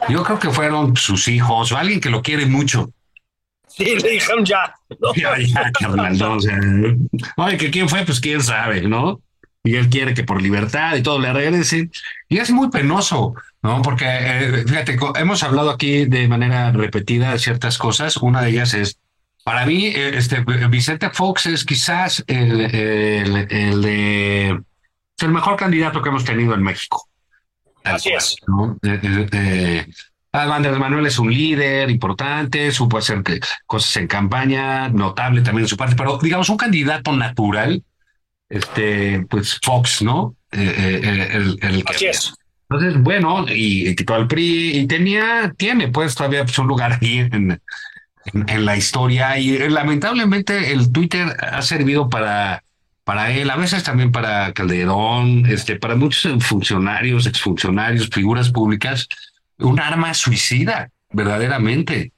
[0.09, 2.91] Yo creo que fueron sus hijos o alguien que lo quiere mucho.
[3.69, 4.75] Sí, le dijeron ya.
[5.01, 5.13] ¿no?
[5.17, 5.37] Ya,
[5.81, 6.59] ya, o sea,
[7.37, 9.21] oye, que quién fue, pues quién sabe, ¿no?
[9.65, 11.91] Y él quiere que por libertad y todo le regresen.
[12.29, 13.83] Y es muy penoso, ¿no?
[13.83, 18.19] Porque, eh, fíjate, hemos hablado aquí de manera repetida de ciertas cosas.
[18.19, 18.99] Una de ellas es,
[19.43, 24.59] para mí, eh, este Vicente Fox es quizás el, el, el de
[25.23, 27.09] el mejor candidato que hemos tenido en México.
[27.85, 28.37] Así es.
[28.47, 28.77] ¿no?
[28.83, 29.87] Eh, eh, eh,
[30.33, 33.23] Andrés Manuel es un líder importante, supo hacer
[33.67, 37.83] cosas en campaña, notable también de su parte, pero digamos un candidato natural,
[38.49, 40.37] este, pues Fox, ¿no?
[40.53, 42.35] Eh, eh, el, el que Así es.
[42.71, 46.93] entonces, bueno, y, y quitó al PRI y tenía, tiene pues todavía pues, un lugar
[46.93, 52.63] aquí en, en, en la historia y eh, lamentablemente el Twitter ha servido para,
[53.05, 59.09] para él, a veces también para Calderón, este, para muchos funcionarios, exfuncionarios, figuras públicas,
[59.59, 62.13] un arma suicida, verdaderamente.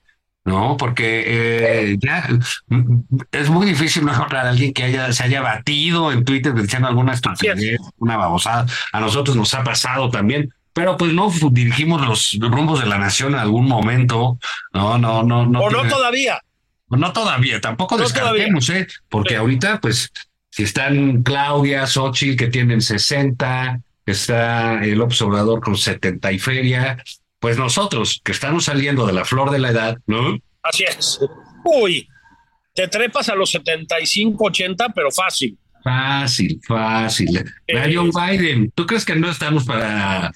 [0.46, 2.26] No, porque eh, ya
[2.68, 3.00] mm,
[3.32, 6.88] es muy difícil no encontrar a alguien que haya, se haya batido en Twitter diciendo
[6.88, 8.64] alguna estupidez, una babosada.
[8.92, 12.96] A nosotros nos ha pasado también, pero pues no fu- dirigimos los rumbos de la
[12.98, 14.38] nación en algún momento.
[14.72, 15.60] No, no, no, no.
[15.60, 16.40] o no todavía.
[16.90, 18.86] no todavía, tampoco No descartemos, ¿eh?
[19.08, 19.40] Porque Sí.
[19.40, 20.12] ahorita, pues,
[20.50, 27.02] si están Claudia, Xochitl, que tienen 60, está el Obrador con 70 y feria,
[27.40, 30.38] pues nosotros, que estamos saliendo de la flor de la edad, ¿no?
[30.62, 31.20] Así es.
[31.64, 32.08] Uy,
[32.74, 35.56] te trepas a los 75, 80, pero fácil.
[35.82, 37.44] Fácil, fácil.
[37.66, 40.32] Eh, Joe Biden, ¿tú crees que no estamos para...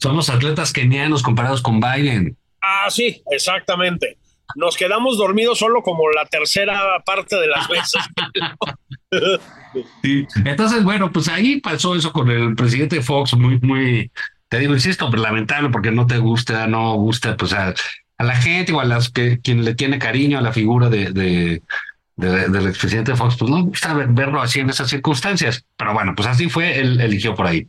[0.00, 2.36] Somos atletas kenianos comparados con Biden?
[2.60, 4.18] Ah, sí, exactamente.
[4.56, 8.02] Nos quedamos dormidos solo como la tercera parte de las veces.
[10.02, 10.26] Sí.
[10.46, 14.10] Entonces, bueno, pues ahí pasó eso con el presidente Fox, muy, muy,
[14.48, 17.74] te digo, insisto, pues, lamentable porque no te gusta, no gusta, pues a,
[18.18, 21.10] a la gente o a las que quien le tiene cariño a la figura de,
[21.12, 21.62] de,
[22.16, 25.64] de- del expresidente Fox, pues no gusta ver- verlo así en esas circunstancias.
[25.76, 27.68] Pero bueno, pues así fue, él eligió por ahí.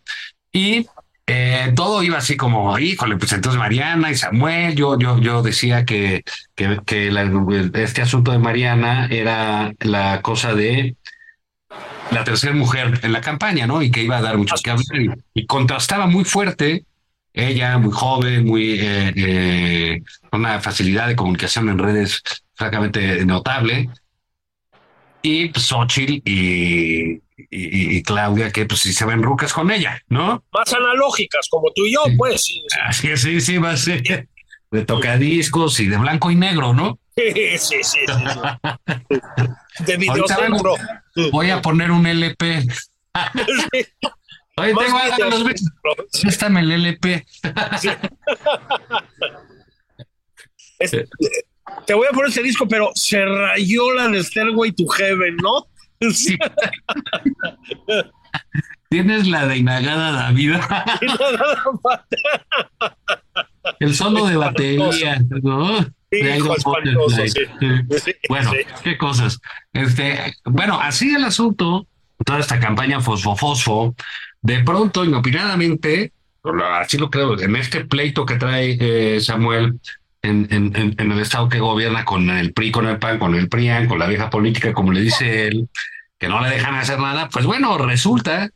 [0.52, 0.88] Y
[1.28, 5.86] eh, todo iba así como, híjole, pues entonces Mariana y Samuel, yo, yo, yo decía
[5.86, 6.24] que,
[6.56, 7.32] que, que la-
[7.76, 10.96] este asunto de Mariana era la cosa de
[12.12, 13.82] la tercera mujer en la campaña, ¿no?
[13.82, 14.86] Y que iba a dar mucho que hablar.
[15.34, 16.86] Y, y contrastaba muy fuerte,
[17.34, 22.22] ella muy joven, muy eh, eh, una facilidad de comunicación en redes
[22.56, 23.90] francamente notable.
[25.22, 30.02] Y pues, Xochitl y, y, y Claudia, que pues sí se ven rucas con ella,
[30.08, 30.44] ¿no?
[30.54, 32.42] Más analógicas, como tú y yo, pues.
[32.44, 32.80] sí, sí.
[32.86, 34.28] Así es, sí, sí, va a ser.
[34.72, 37.00] de tocadiscos y de blanco y negro, ¿no?
[37.20, 38.00] Sí, sí, sí.
[38.08, 39.18] sí.
[39.86, 40.76] De videocentro.
[41.32, 42.66] Voy a poner un LP.
[44.58, 45.44] Oye, tengo a los
[46.22, 47.26] Préstame el LP.
[51.86, 55.68] te voy a poner ese disco, pero se rayó la de Stairway to Heaven, ¿no?
[56.12, 56.38] Sí.
[58.90, 60.56] Tienes la de Inagada David.
[63.80, 65.86] el solo de batería, ¿no?
[68.30, 68.52] Bueno,
[68.84, 69.40] qué cosas.
[69.74, 71.88] Este, bueno, así el asunto,
[72.26, 73.96] toda esta campaña fosfo-fosfo,
[74.42, 76.14] de pronto, inopinadamente,
[76.80, 79.80] así lo creo, en este pleito que trae eh, Samuel
[80.22, 83.48] en, en, en, el estado que gobierna con el PRI, con el PAN, con el
[83.48, 85.70] PRIAN, con la vieja política, como le dice él,
[86.18, 88.50] que no le dejan hacer nada, pues bueno, resulta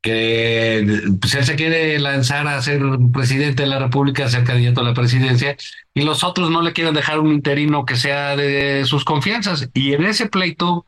[0.00, 0.86] que
[1.20, 2.80] pues, él se quiere lanzar a ser
[3.12, 5.56] presidente de la República, ser candidato a la presidencia,
[5.94, 9.68] y los otros no le quieren dejar un interino que sea de sus confianzas.
[9.74, 10.86] Y en ese pleito,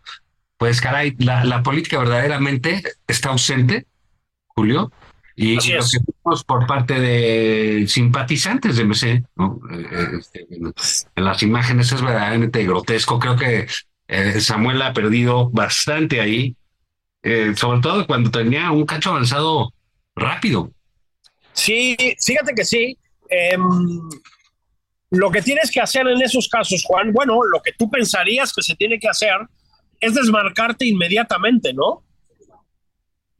[0.58, 3.86] pues caray, la, la política verdaderamente está ausente,
[4.46, 4.92] Julio,
[5.42, 9.58] y, lo que vimos por parte de simpatizantes de MC, ¿no?
[9.70, 13.18] Eh, este, en las imágenes es verdaderamente grotesco.
[13.18, 13.66] Creo que
[14.08, 16.56] eh, Samuel ha perdido bastante ahí,
[17.22, 19.72] eh, sobre todo cuando tenía un cacho avanzado
[20.14, 20.70] rápido.
[21.52, 22.96] Sí, fíjate que sí.
[23.28, 23.62] Em,
[25.10, 28.62] lo que tienes que hacer en esos casos, Juan, bueno, lo que tú pensarías que
[28.62, 29.36] se tiene que hacer
[30.00, 32.04] es desmarcarte inmediatamente, ¿no?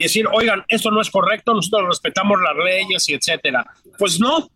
[0.01, 3.67] y decir, oigan, esto no es correcto, nosotros respetamos las leyes y etcétera.
[3.99, 4.51] Pues no.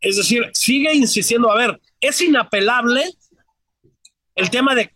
[0.00, 3.04] Es decir, sigue insistiendo, a ver, es inapelable
[4.34, 4.92] el tema de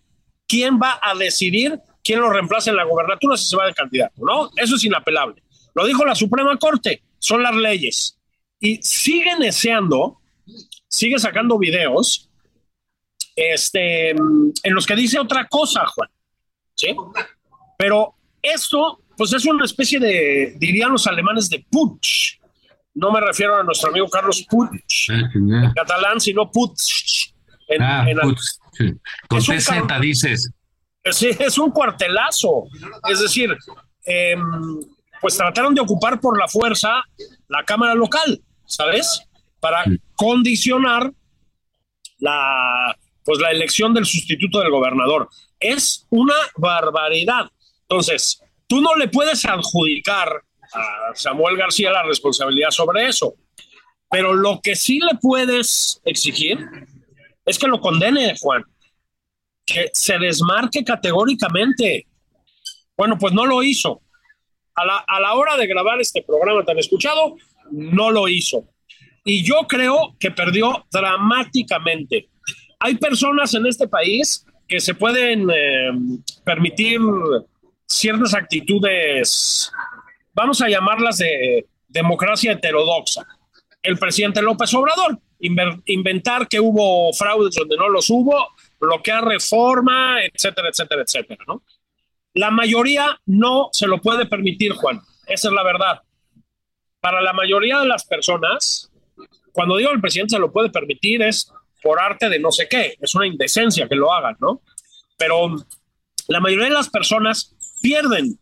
[0.48, 4.22] quién va a decidir quién lo reemplaza en la gobernatura si se va de candidato,
[4.24, 4.50] ¿no?
[4.56, 5.42] Eso es inapelable.
[5.74, 8.18] Lo dijo la Suprema Corte, son las leyes.
[8.60, 10.20] Y sigue deseando,
[10.86, 12.30] sigue sacando videos
[13.34, 16.08] este, en los que dice otra cosa, Juan.
[16.76, 16.94] ¿Sí?
[17.78, 22.38] Pero esto pues es una especie de, dirían los alemanes, de putsch.
[22.94, 24.70] No me refiero a nuestro amigo Carlos Puig,
[25.10, 27.32] ah, en catalán, sino putsch.
[27.68, 28.06] En, ah,
[29.28, 30.50] Con TZ dices.
[31.10, 32.64] Sí, es un cuartelazo.
[33.08, 33.56] Es decir,
[34.04, 34.80] em,
[35.20, 37.02] pues trataron de ocupar por la fuerza
[37.48, 39.22] la Cámara local, ¿sabes?
[39.60, 39.84] Para
[40.16, 41.12] condicionar
[42.18, 45.28] la, pues la elección del sustituto del gobernador.
[45.60, 47.50] Es una barbaridad.
[47.82, 53.34] Entonces, Tú no le puedes adjudicar a Samuel García la responsabilidad sobre eso,
[54.10, 56.58] pero lo que sí le puedes exigir
[57.44, 58.64] es que lo condene, Juan,
[59.64, 62.06] que se desmarque categóricamente.
[62.96, 64.02] Bueno, pues no lo hizo.
[64.74, 67.36] A la, a la hora de grabar este programa tan escuchado,
[67.70, 68.64] no lo hizo.
[69.24, 72.28] Y yo creo que perdió dramáticamente.
[72.80, 75.90] Hay personas en este país que se pueden eh,
[76.44, 77.00] permitir
[77.86, 79.70] ciertas actitudes,
[80.32, 83.26] vamos a llamarlas de democracia heterodoxa.
[83.82, 88.48] El presidente López Obrador, inventar que hubo fraudes donde no los hubo,
[88.80, 91.62] bloquear reforma, etcétera, etcétera, etcétera, ¿no?
[92.34, 95.00] La mayoría no se lo puede permitir, Juan.
[95.26, 96.02] Esa es la verdad.
[97.00, 98.90] Para la mayoría de las personas,
[99.52, 102.96] cuando digo el presidente se lo puede permitir es por arte de no sé qué,
[103.00, 104.62] es una indecencia que lo hagan, ¿no?
[105.16, 105.54] Pero
[106.28, 108.38] la mayoría de las personas pierden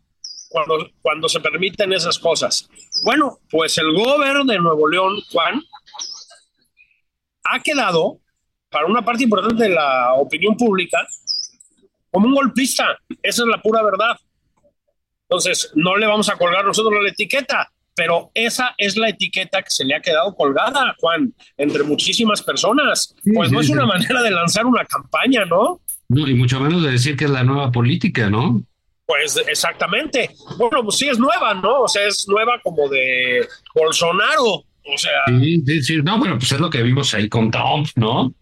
[0.49, 2.69] cuando, cuando se permiten esas cosas.
[3.03, 5.61] Bueno, pues el gobierno de Nuevo León, Juan,
[7.43, 8.19] ha quedado,
[8.73, 11.07] para una parte importante de la opinión pública,
[12.11, 12.97] como un golpista.
[13.21, 14.17] Esa es la pura verdad.
[15.29, 19.69] Entonces, no le vamos a colgar nosotros la etiqueta, pero esa es la etiqueta que
[19.69, 23.15] se le ha quedado colgada, Juan, entre muchísimas personas.
[23.33, 25.79] Pues no es una manera de lanzar una campaña, ¿no?
[26.09, 28.61] No, y mucho menos de decir que es la nueva política, ¿no?
[29.05, 30.31] Pues exactamente.
[30.57, 31.81] Bueno, pues sí es nueva, ¿no?
[31.81, 34.45] O sea, es nueva como de Bolsonaro.
[34.45, 35.11] O sea.
[35.27, 38.33] Sí, sí, No, bueno, pues es lo que vimos ahí con Trump, ¿no?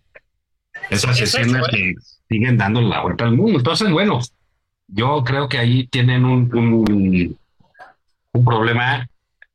[0.91, 1.71] Esas escenas ¿eh?
[1.71, 1.93] que
[2.29, 3.57] siguen dando la vuelta al mundo.
[3.57, 4.19] Entonces, bueno,
[4.87, 7.37] yo creo que ahí tienen un, un,
[8.45, 9.07] problema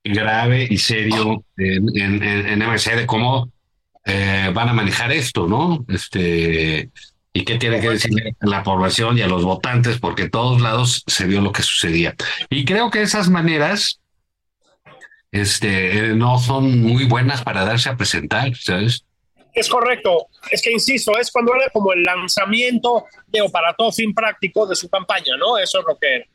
[0.04, 3.50] grave y serio en, en, en MC de cómo
[4.04, 5.84] eh, van a manejar esto, ¿no?
[5.88, 6.90] Este
[7.36, 9.98] ¿Y qué tiene que decir la población y a los votantes?
[9.98, 12.14] Porque en todos lados se vio lo que sucedía.
[12.48, 14.00] Y creo que esas maneras
[15.32, 19.04] este, no son muy buenas para darse a presentar, ¿sabes?
[19.56, 20.26] Es correcto.
[20.50, 24.66] Es que, insisto, es cuando era como el lanzamiento de, o para todo fin práctico
[24.66, 25.56] de su campaña, ¿no?
[25.56, 26.26] Eso es lo que.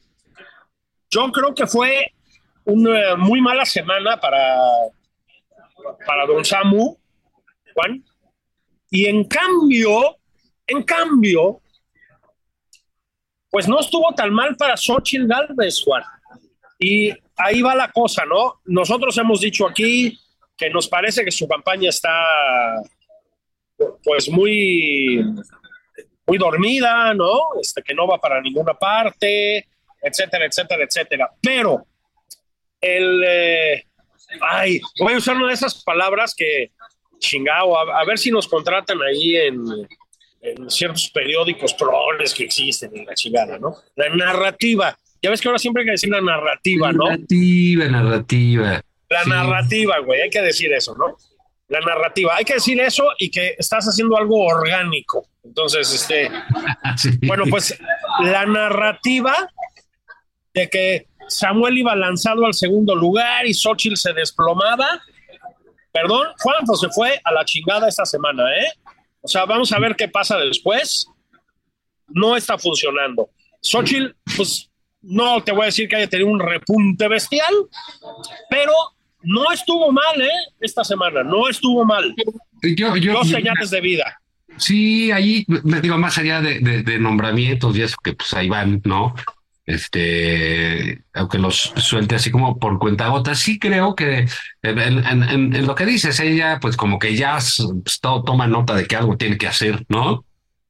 [1.07, 2.13] Yo creo que fue
[2.65, 4.57] una muy mala semana para,
[6.07, 6.97] para don Samu,
[7.75, 8.03] Juan,
[8.89, 10.17] Y en cambio,
[10.65, 11.61] en cambio,
[13.51, 16.03] pues no estuvo tan mal para Xochitl Galvez, Juan.
[16.79, 18.61] Y ahí va la cosa, ¿no?
[18.65, 20.17] Nosotros hemos dicho aquí
[20.57, 22.09] que nos parece que su campaña está
[24.03, 25.23] pues muy
[26.25, 27.39] muy dormida, ¿no?
[27.59, 29.67] Este, que no va para ninguna parte,
[30.01, 31.29] etcétera, etcétera, etcétera.
[31.41, 31.85] Pero
[32.79, 33.85] el, eh,
[34.41, 36.71] ay, voy a usar una de esas palabras que,
[37.19, 39.61] chingado, a, ver si nos contratan ahí en,
[40.69, 43.75] ciertos periódicos proles que existen en la chingada, ¿no?
[43.95, 44.97] La narrativa.
[45.21, 47.05] Ya ves que ahora siempre hay que decir la narrativa, ¿no?
[47.05, 48.81] Narrativa, narrativa.
[49.07, 51.15] La narrativa, güey, hay que decir eso, ¿no?
[51.71, 52.35] La narrativa.
[52.35, 55.25] Hay que decir eso y que estás haciendo algo orgánico.
[55.41, 56.29] Entonces, este,
[57.25, 57.79] bueno, pues
[58.19, 59.33] la narrativa
[60.53, 65.01] de que Samuel iba lanzado al segundo lugar y Xochitl se desplomaba.
[65.93, 68.73] Perdón, Juanjo se fue a la chingada esta semana, ¿eh?
[69.21, 71.07] O sea, vamos a ver qué pasa después.
[72.09, 73.29] No está funcionando.
[73.61, 74.69] Xochitl, pues
[75.01, 77.53] no te voy a decir que haya tenido un repunte bestial,
[78.49, 78.73] pero
[79.23, 80.29] no estuvo mal, ¿eh?
[80.59, 82.13] Esta semana, no estuvo mal.
[82.61, 84.21] Yo, yo, Dos señales de vida.
[84.57, 88.81] Sí, ahí, me digo, más allá de, de, nombramientos y eso que pues ahí van,
[88.83, 89.15] ¿no?
[89.65, 94.27] Este, aunque los suelte así como por cuenta gota, sí creo que
[94.61, 99.17] en, lo que dices, ella pues como que ya pues, toma nota de que algo
[99.17, 100.25] tiene que hacer, ¿no?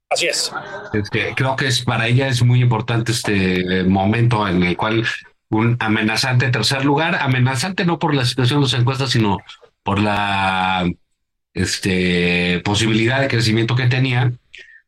[0.10, 0.52] Así es.
[0.94, 5.06] Este, creo que es para ella es muy importante este momento en el cual
[5.52, 9.38] un amenazante tercer lugar, amenazante no por la situación de las encuestas, sino
[9.84, 10.90] por la
[11.54, 14.32] este, posibilidad de crecimiento que tenía.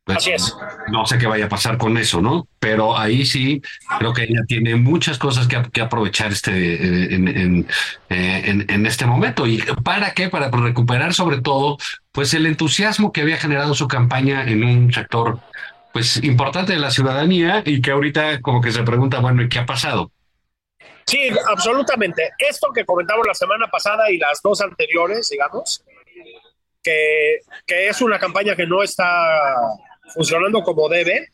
[0.06, 0.56] Pues, Así es.
[0.90, 2.48] No sé qué vaya a pasar con eso, ¿no?
[2.60, 3.62] Pero ahí sí
[4.00, 7.68] creo que ella tiene muchas cosas que, que aprovechar este eh, en, en,
[8.10, 9.46] eh, en, en, este momento.
[9.48, 10.30] ¿Y para qué?
[10.30, 11.78] Para recuperar sobre todo
[12.12, 15.40] pues el entusiasmo que había generado su campaña en un sector
[15.94, 19.60] pues importante de la ciudadanía y que ahorita como que se pregunta, bueno, ¿y qué
[19.60, 20.12] ha pasado?
[21.06, 22.32] Sí, absolutamente.
[22.38, 25.84] Esto que comentamos la semana pasada y las dos anteriores, digamos,
[26.82, 29.06] que, que es una campaña que no está
[30.14, 31.30] funcionando como debe,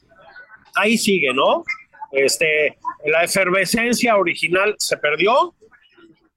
[0.76, 1.64] ahí sigue, ¿no?
[2.12, 5.54] Este, la efervescencia original se perdió,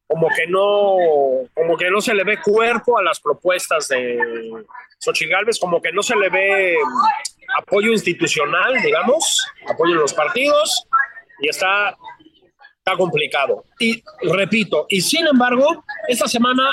[0.06, 0.96] como que no,
[1.54, 4.18] como que no se le ve cuerpo a las propuestas de
[4.98, 6.76] Xochitl Galvez, como que no se le ve
[7.58, 10.86] apoyo institucional, digamos, apoyo en los partidos,
[11.40, 11.96] y está,
[12.84, 13.64] está complicado.
[13.78, 16.64] Y repito, y sin embargo, esta semana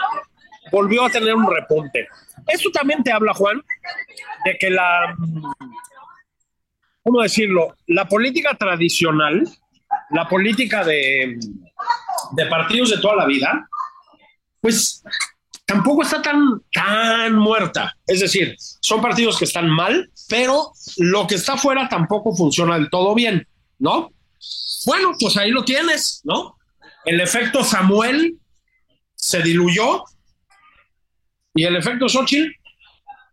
[0.72, 2.08] volvió a tener un repunte.
[2.48, 3.62] Esto también te habla, Juan,
[4.44, 5.16] de que la,
[7.04, 7.76] ¿cómo decirlo?
[7.86, 9.48] La política tradicional,
[10.10, 11.38] la política de,
[12.32, 13.70] de partidos de toda la vida,
[14.62, 15.04] pues
[15.66, 16.42] tampoco está tan,
[16.74, 17.96] tan muerta.
[18.08, 22.90] Es decir, son partidos que están mal, pero lo que está afuera tampoco funciona del
[22.90, 23.48] todo bien,
[23.78, 24.12] ¿no?
[24.86, 26.58] Bueno, pues ahí lo tienes, ¿no?
[27.06, 28.38] El efecto Samuel
[29.16, 30.04] se diluyó
[31.54, 32.52] y el efecto Xochitl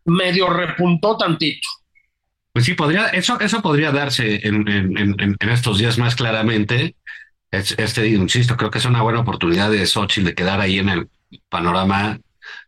[0.07, 1.69] medio repuntó tantito.
[2.53, 6.97] Pues sí, podría, eso, eso podría darse en, en, estos días más claramente.
[7.51, 11.09] Este, insisto, creo que es una buena oportunidad de Xochitl de quedar ahí en el
[11.49, 12.19] panorama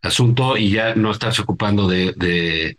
[0.03, 2.77] asunto y ya no estarse ocupando de, de,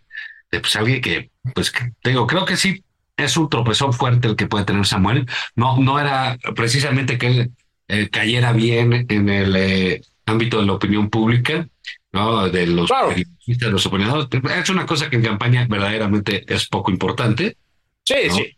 [0.60, 1.72] pues alguien que, pues,
[2.04, 2.84] digo, creo que sí
[3.20, 5.26] es un tropezón fuerte el que puede tener Samuel.
[5.56, 7.52] No, no era precisamente que él
[7.88, 11.68] eh, cayera bien en el eh, ámbito de la opinión pública,
[12.12, 12.48] ¿no?
[12.50, 12.90] De los,
[13.46, 14.28] de los opinadores.
[14.56, 17.58] Es una cosa que en campaña verdaderamente es poco importante.
[18.06, 18.56] Sí, sí.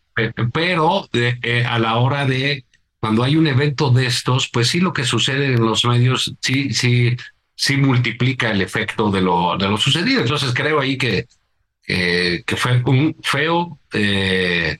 [0.52, 2.64] Pero eh, a la hora de
[3.00, 6.72] cuando hay un evento de estos, pues sí lo que sucede en los medios sí,
[6.72, 7.16] sí,
[7.54, 10.20] sí multiplica el efecto de lo, de lo sucedido.
[10.20, 11.26] Entonces creo ahí que,
[12.46, 14.78] que fue un feo eh,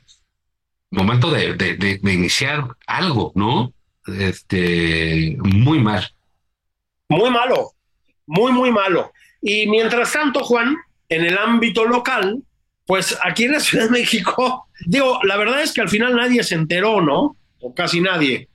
[0.91, 3.73] momento de, de, de, iniciar algo, ¿no?
[4.07, 6.13] Este, muy mal.
[7.09, 7.73] Muy malo,
[8.27, 9.13] muy, muy malo.
[9.41, 10.77] Y mientras tanto, Juan,
[11.09, 12.43] en el ámbito local,
[12.87, 16.43] pues aquí en la Ciudad de México, digo, la verdad es que al final nadie
[16.43, 17.37] se enteró, ¿no?
[17.61, 18.49] O casi nadie.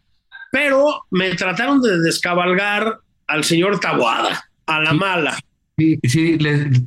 [0.52, 5.38] Pero me trataron de descabalgar al señor Tabuada, a la mala.
[5.78, 6.38] Sí, sí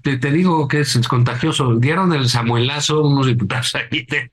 [0.02, 1.76] te, digo que es, contagioso.
[1.76, 4.32] Dieron el Samuelazo unos diputados ahí de,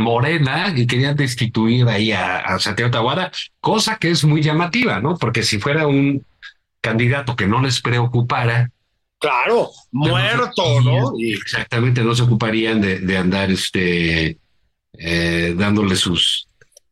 [0.00, 5.16] Morena y querían destituir ahí a, a Santiago Tabuada, cosa que es muy llamativa, ¿no?
[5.16, 6.26] Porque si fuera un
[6.80, 8.70] candidato que no les preocupara.
[9.18, 11.12] Claro, muerto, ¿no?
[11.18, 14.38] Exactamente, no se ocuparían de, andar este,
[14.92, 16.48] eh, dándole sus,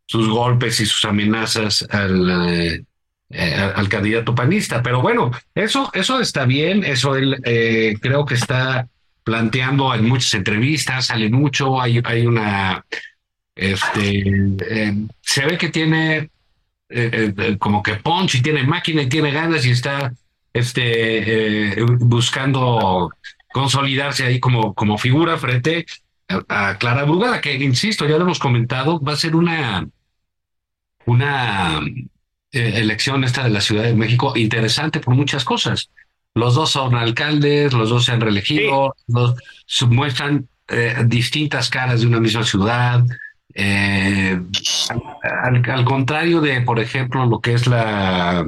[0.07, 2.85] sus golpes y sus amenazas al, eh,
[3.37, 4.80] eh, al candidato panista.
[4.80, 8.87] Pero bueno, eso, eso está bien, eso él eh, creo que está
[9.24, 12.85] planteando en muchas entrevistas, sale mucho, hay, hay una,
[13.57, 14.22] este,
[14.70, 16.30] eh, se ve que tiene
[17.59, 20.12] como que punch y tiene máquina y tiene ganas y está
[20.53, 23.11] este, buscando
[23.53, 25.87] consolidarse ahí como, como figura frente
[26.28, 29.89] a, Clara Brugada, que insisto, ya lo hemos comentado, va a ser una,
[31.07, 31.80] una
[32.55, 35.90] eh, elección esta de la Ciudad de México interesante por muchas cosas.
[36.34, 39.34] Los dos son alcaldes, los dos se han reelegido, los
[39.88, 43.05] muestran eh, distintas caras de una misma ciudad.
[43.55, 44.40] Eh,
[45.42, 48.46] al, contrario de, por ejemplo, lo que es la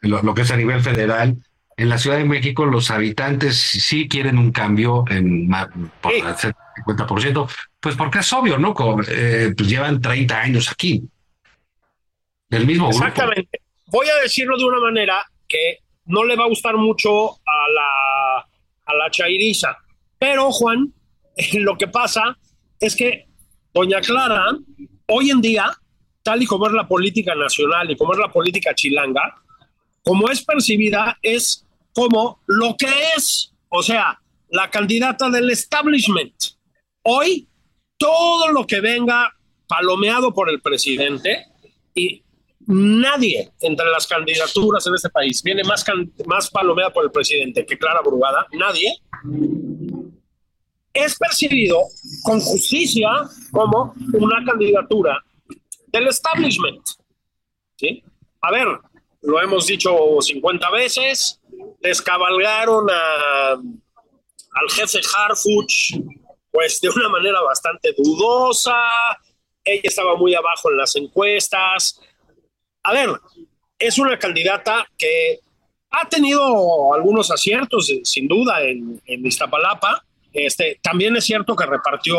[0.00, 1.36] lo, que es a nivel federal,
[1.76, 5.48] en la Ciudad de México los habitantes sí quieren un cambio en
[6.00, 8.74] por el 50%, pues porque es obvio, ¿no?
[8.74, 9.08] pues
[9.56, 11.08] llevan 30 años aquí.
[12.48, 13.60] Del mismo Exactamente.
[13.86, 18.48] Voy a decirlo de una manera que no le va a gustar mucho a la,
[18.86, 19.76] a la chairiza.
[20.18, 20.92] Pero, Juan,
[21.54, 22.38] lo que pasa
[22.80, 23.26] es que
[23.72, 24.44] Doña Clara,
[25.06, 25.70] hoy en día,
[26.22, 29.36] tal y como es la política nacional y como es la política chilanga,
[30.02, 34.20] como es percibida, es como lo que es, o sea,
[34.50, 36.34] la candidata del establishment.
[37.02, 37.48] Hoy,
[37.96, 39.34] todo lo que venga
[39.66, 41.46] palomeado por el presidente,
[41.94, 42.22] y
[42.66, 45.84] nadie entre las candidaturas en este país viene más,
[46.26, 48.92] más palomeada por el presidente que Clara Brugada, nadie,
[50.92, 51.82] es percibido
[52.22, 53.08] con justicia
[53.52, 55.22] como una candidatura
[55.88, 56.82] del establishment.
[57.76, 58.02] ¿sí?
[58.40, 58.66] A ver,
[59.22, 61.40] lo hemos dicho 50 veces,
[61.80, 65.94] descabalgaron a, al jefe Harfuch
[66.56, 68.78] pues de una manera bastante dudosa,
[69.62, 72.00] ella estaba muy abajo en las encuestas,
[72.86, 73.10] a ver,
[73.78, 75.40] es una candidata que
[75.90, 80.04] ha tenido algunos aciertos, eh, sin duda, en, en Iztapalapa.
[80.32, 82.18] Este, también es cierto que repartió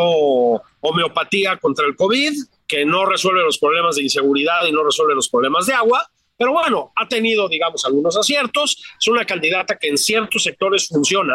[0.80, 2.32] homeopatía contra el COVID,
[2.66, 6.06] que no resuelve los problemas de inseguridad y no resuelve los problemas de agua.
[6.36, 8.82] Pero bueno, ha tenido, digamos, algunos aciertos.
[9.00, 11.34] Es una candidata que en ciertos sectores funciona.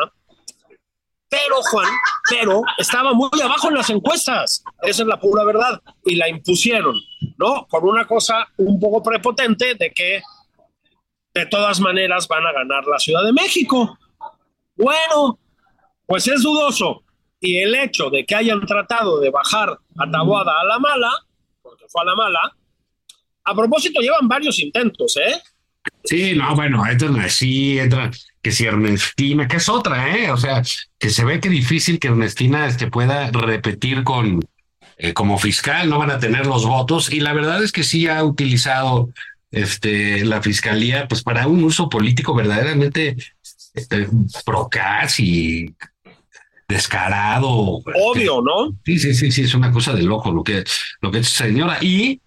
[1.27, 1.89] Pero, Juan,
[2.29, 4.63] pero estaba muy abajo en las encuestas.
[4.83, 5.81] Esa es la pura verdad.
[6.05, 6.95] Y la impusieron.
[7.43, 7.67] ¿No?
[7.69, 10.21] Por una cosa un poco prepotente de que
[11.33, 13.97] de todas maneras van a ganar la Ciudad de México.
[14.75, 15.39] Bueno,
[16.05, 17.03] pues es dudoso.
[17.41, 21.11] Y el hecho de que hayan tratado de bajar a Tabuada a la mala,
[21.61, 22.39] porque fue a la mala,
[23.43, 25.41] a propósito, llevan varios intentos, ¿eh?
[26.05, 28.09] Sí, no, bueno, entra sí, entra
[28.41, 30.31] que si Ernestina, que es otra, ¿eh?
[30.31, 30.61] O sea,
[30.97, 34.39] que se ve que difícil que Ernestina este, pueda repetir con,
[34.97, 38.07] eh, como fiscal, no van a tener los votos y la verdad es que sí
[38.07, 39.09] ha utilizado
[39.51, 43.15] este, la fiscalía pues para un uso político verdaderamente
[43.73, 44.07] este,
[44.45, 45.75] procaz y
[46.67, 47.81] descarado.
[47.83, 48.75] Obvio, ¿no?
[48.85, 50.63] Sí, sí, sí, sí, es una cosa de loco lo que,
[51.01, 51.77] lo que es señora.
[51.81, 52.21] Y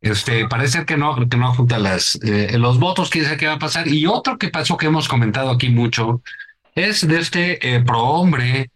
[0.00, 3.54] este, parece que no, que no junta las, eh, los votos, quién sabe qué va
[3.54, 3.88] a pasar.
[3.88, 6.22] Y otro que pasó que hemos comentado aquí mucho
[6.74, 8.70] es de este eh, pro-hombre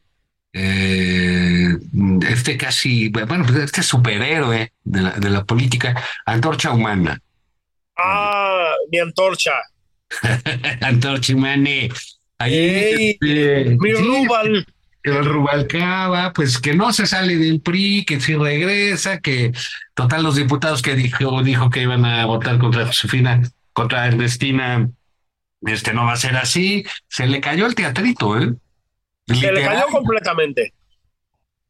[0.55, 1.77] eh,
[2.29, 7.21] este casi, bueno, pues este superhéroe de la, de la política, Antorcha Humana.
[7.99, 9.53] Ah, mi antorcha.
[10.81, 11.71] antorcha Humana.
[12.39, 14.67] Ahí, este, mi Rubal.
[15.03, 19.53] El Rubalcaba, pues que no se sale del PRI, que si regresa, que
[19.93, 23.43] total los diputados que dijo, dijo que iban a votar contra Josefina,
[23.75, 24.89] contra Ernestina,
[25.61, 28.55] este no va a ser así, se le cayó el teatrito, ¿eh?
[29.27, 30.75] Se le cayó completamente.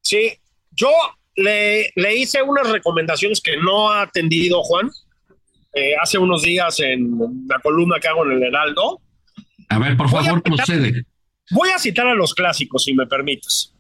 [0.00, 0.32] Sí,
[0.72, 0.90] yo
[1.36, 4.90] le, le, hice unas recomendaciones que no ha atendido Juan
[5.72, 9.00] eh, hace unos días en la columna que hago en el Heraldo.
[9.68, 11.05] A ver, por favor, procede.
[11.50, 13.74] Voy a citar a los clásicos, si me permites.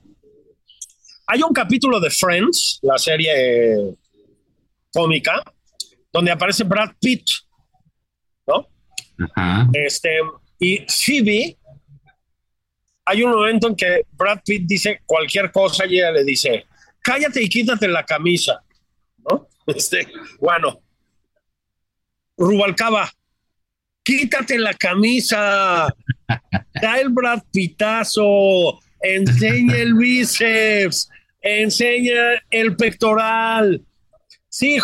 [1.26, 3.96] Hay un capítulo de Friends, la serie
[4.92, 5.42] cómica,
[6.12, 7.24] donde aparece Brad Pitt,
[8.46, 8.66] ¿no?
[9.72, 10.18] Este,
[10.58, 11.56] y Phoebe
[13.04, 16.66] hay un momento en que Brad Pitt dice cualquier cosa y ella le dice,
[17.00, 18.62] cállate y quítate la camisa,
[19.28, 19.48] ¿no?
[19.66, 20.06] Este,
[20.40, 20.82] bueno,
[22.36, 23.10] Rubalcaba,
[24.02, 25.88] quítate la camisa,
[26.82, 31.08] da el Brad Pittazo, enseña el bíceps,
[31.40, 33.82] enseña el pectoral.
[34.50, 34.78] Sí,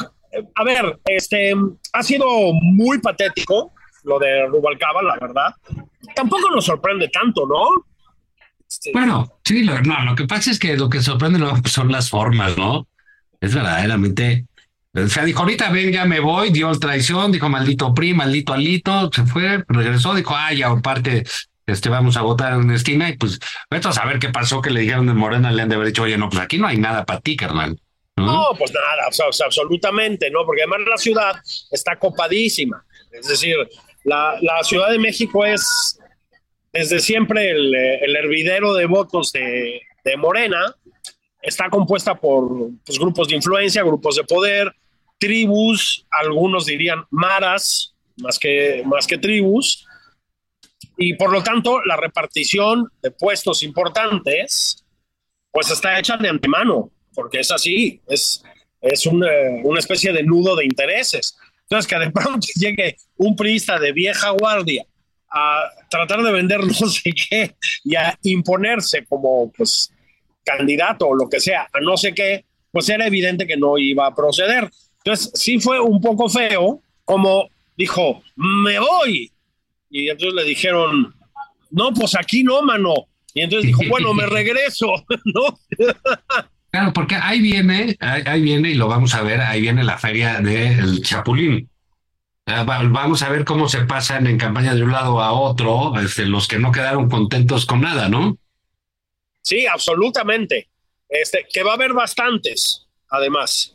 [0.55, 1.53] a ver, este,
[1.93, 5.55] ha sido muy patético lo de Rubalcaba, la verdad.
[6.15, 7.90] Tampoco nos sorprende tanto, ¿no?
[8.93, 12.57] Bueno, sí, lo, no, lo que pasa es que lo que sorprende son las formas,
[12.57, 12.87] ¿no?
[13.41, 14.47] Es verdaderamente
[14.95, 19.11] O sea, dijo, ahorita ven, ya me voy, dio traición, dijo, maldito PRI, maldito Alito,
[19.13, 21.25] se fue, regresó, dijo, ah, ya, aparte,
[21.67, 23.39] este, vamos a votar en Ernestina, y pues,
[23.71, 26.03] vete a saber qué pasó, que le dijeron de Morena, le han de haber dicho,
[26.03, 27.79] oye, no, pues aquí no hay nada para ti, carnal.
[28.17, 30.45] No, pues nada, o sea, absolutamente, ¿no?
[30.45, 31.33] Porque además la ciudad
[31.71, 32.85] está copadísima.
[33.11, 33.57] Es decir,
[34.05, 35.99] la, la Ciudad de México es
[36.73, 40.75] desde siempre el, el hervidero de votos de, de Morena.
[41.43, 44.75] Está compuesta por pues, grupos de influencia, grupos de poder,
[45.19, 49.87] tribus, algunos dirían maras, más que, más que tribus.
[50.97, 54.85] Y por lo tanto, la repartición de puestos importantes,
[55.51, 58.43] pues está hecha de antemano, porque es así, es,
[58.83, 59.29] es una,
[59.65, 61.39] una especie de nudo de intereses.
[61.63, 64.85] Entonces, que de pronto llegue un priista de vieja guardia
[65.31, 69.93] a tratar de vender no sé qué y a imponerse como pues
[70.45, 74.07] candidato o lo que sea a no sé qué, pues era evidente que no iba
[74.07, 74.71] a proceder.
[74.99, 79.31] Entonces, sí fue un poco feo, como dijo, me voy.
[79.91, 81.15] Y entonces le dijeron,
[81.71, 82.95] no, pues aquí no, mano.
[83.35, 84.87] Y entonces dijo, bueno, me regreso,
[85.25, 85.59] ¿no?
[86.71, 89.99] Claro, porque ahí viene, ahí, ahí, viene, y lo vamos a ver, ahí viene la
[89.99, 91.69] feria del Chapulín.
[92.51, 96.27] Ah, vamos a ver cómo se pasan en campaña de un lado a otro, este,
[96.27, 98.37] los que no quedaron contentos con nada, ¿no?
[99.43, 100.69] Sí, absolutamente.
[101.09, 103.75] Este, que va a haber bastantes, además.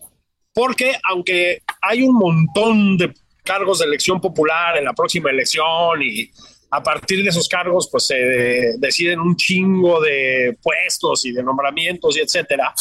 [0.53, 3.13] Porque aunque hay un montón de
[3.43, 6.29] cargos de elección popular en la próxima elección y
[6.71, 12.17] a partir de esos cargos pues se deciden un chingo de puestos y de nombramientos
[12.17, 12.73] y etcétera,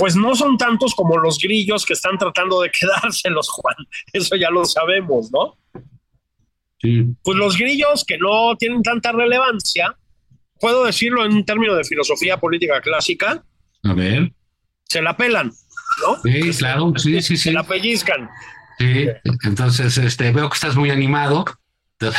[0.00, 3.76] pues no son tantos como los grillos que están tratando de quedárselos, Juan.
[4.14, 5.58] Eso ya lo sabemos, ¿no?
[6.80, 7.04] Sí.
[7.22, 9.94] Pues los grillos que no tienen tanta relevancia,
[10.58, 13.44] puedo decirlo en un término de filosofía política clásica,
[13.84, 14.32] A ver.
[14.84, 15.52] se la pelan,
[16.02, 16.22] ¿no?
[16.22, 17.52] Sí, claro, sí, sí, Se sí.
[17.52, 18.30] la pellizcan.
[18.78, 19.06] Sí,
[19.44, 21.44] entonces, este, veo que estás muy animado.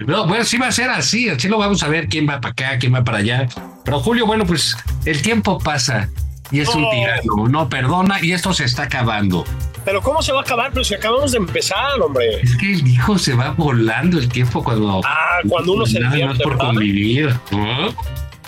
[0.00, 2.52] No, bueno, sí va a ser así, así lo vamos a ver quién va para
[2.52, 3.48] acá, quién va para allá.
[3.84, 6.08] Pero Julio, bueno, pues el tiempo pasa
[6.50, 9.44] y es un tirano, no perdona y esto se está acabando.
[9.84, 10.72] Pero ¿cómo se va a acabar?
[10.72, 12.40] Pues si acabamos de empezar, hombre.
[12.42, 16.26] Es que el hijo se va volando el tiempo cuando Ah, cuando uno se nada
[16.26, 17.34] más por convivir.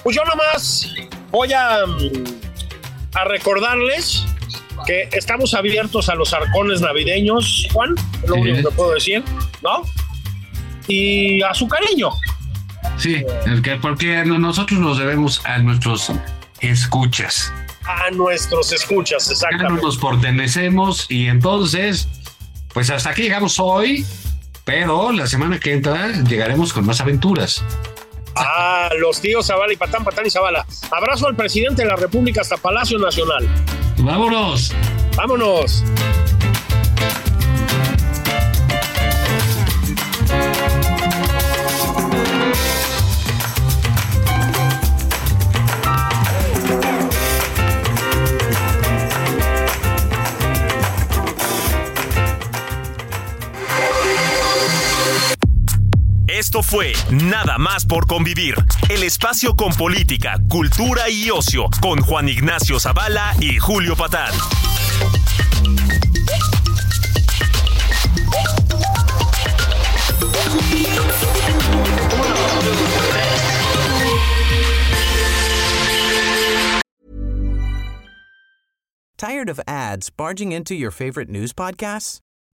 [0.02, 0.94] Pues yo nomás
[1.30, 2.24] voy a, mm,
[3.14, 4.24] a recordarles
[4.86, 8.40] que estamos abiertos a los arcones navideños, Juan, es lo Sí.
[8.40, 9.22] único que puedo decir,
[9.62, 9.82] ¿no?
[10.88, 12.10] Y a su cariño.
[12.96, 13.24] Sí,
[13.80, 16.10] porque nosotros nos debemos a nuestros
[16.60, 17.52] escuchas.
[17.86, 19.82] A nuestros escuchas, Ya no exactamente.
[19.82, 22.08] nos pertenecemos y entonces,
[22.72, 24.04] pues hasta aquí llegamos hoy,
[24.64, 27.64] pero la semana que entra llegaremos con más aventuras.
[28.36, 30.66] Ah, los tíos Zavala y Patán, Patán y Zavala.
[30.90, 33.48] Abrazo al presidente de la República hasta Palacio Nacional.
[33.98, 34.72] Vámonos.
[35.16, 35.84] Vámonos.
[56.50, 58.56] Esto fue Nada más por convivir,
[58.88, 64.32] el espacio con política, cultura y ocio, con Juan Ignacio Zavala y Julio Patán.
[79.16, 82.20] Tired of ads barging into your favorite news podcasts?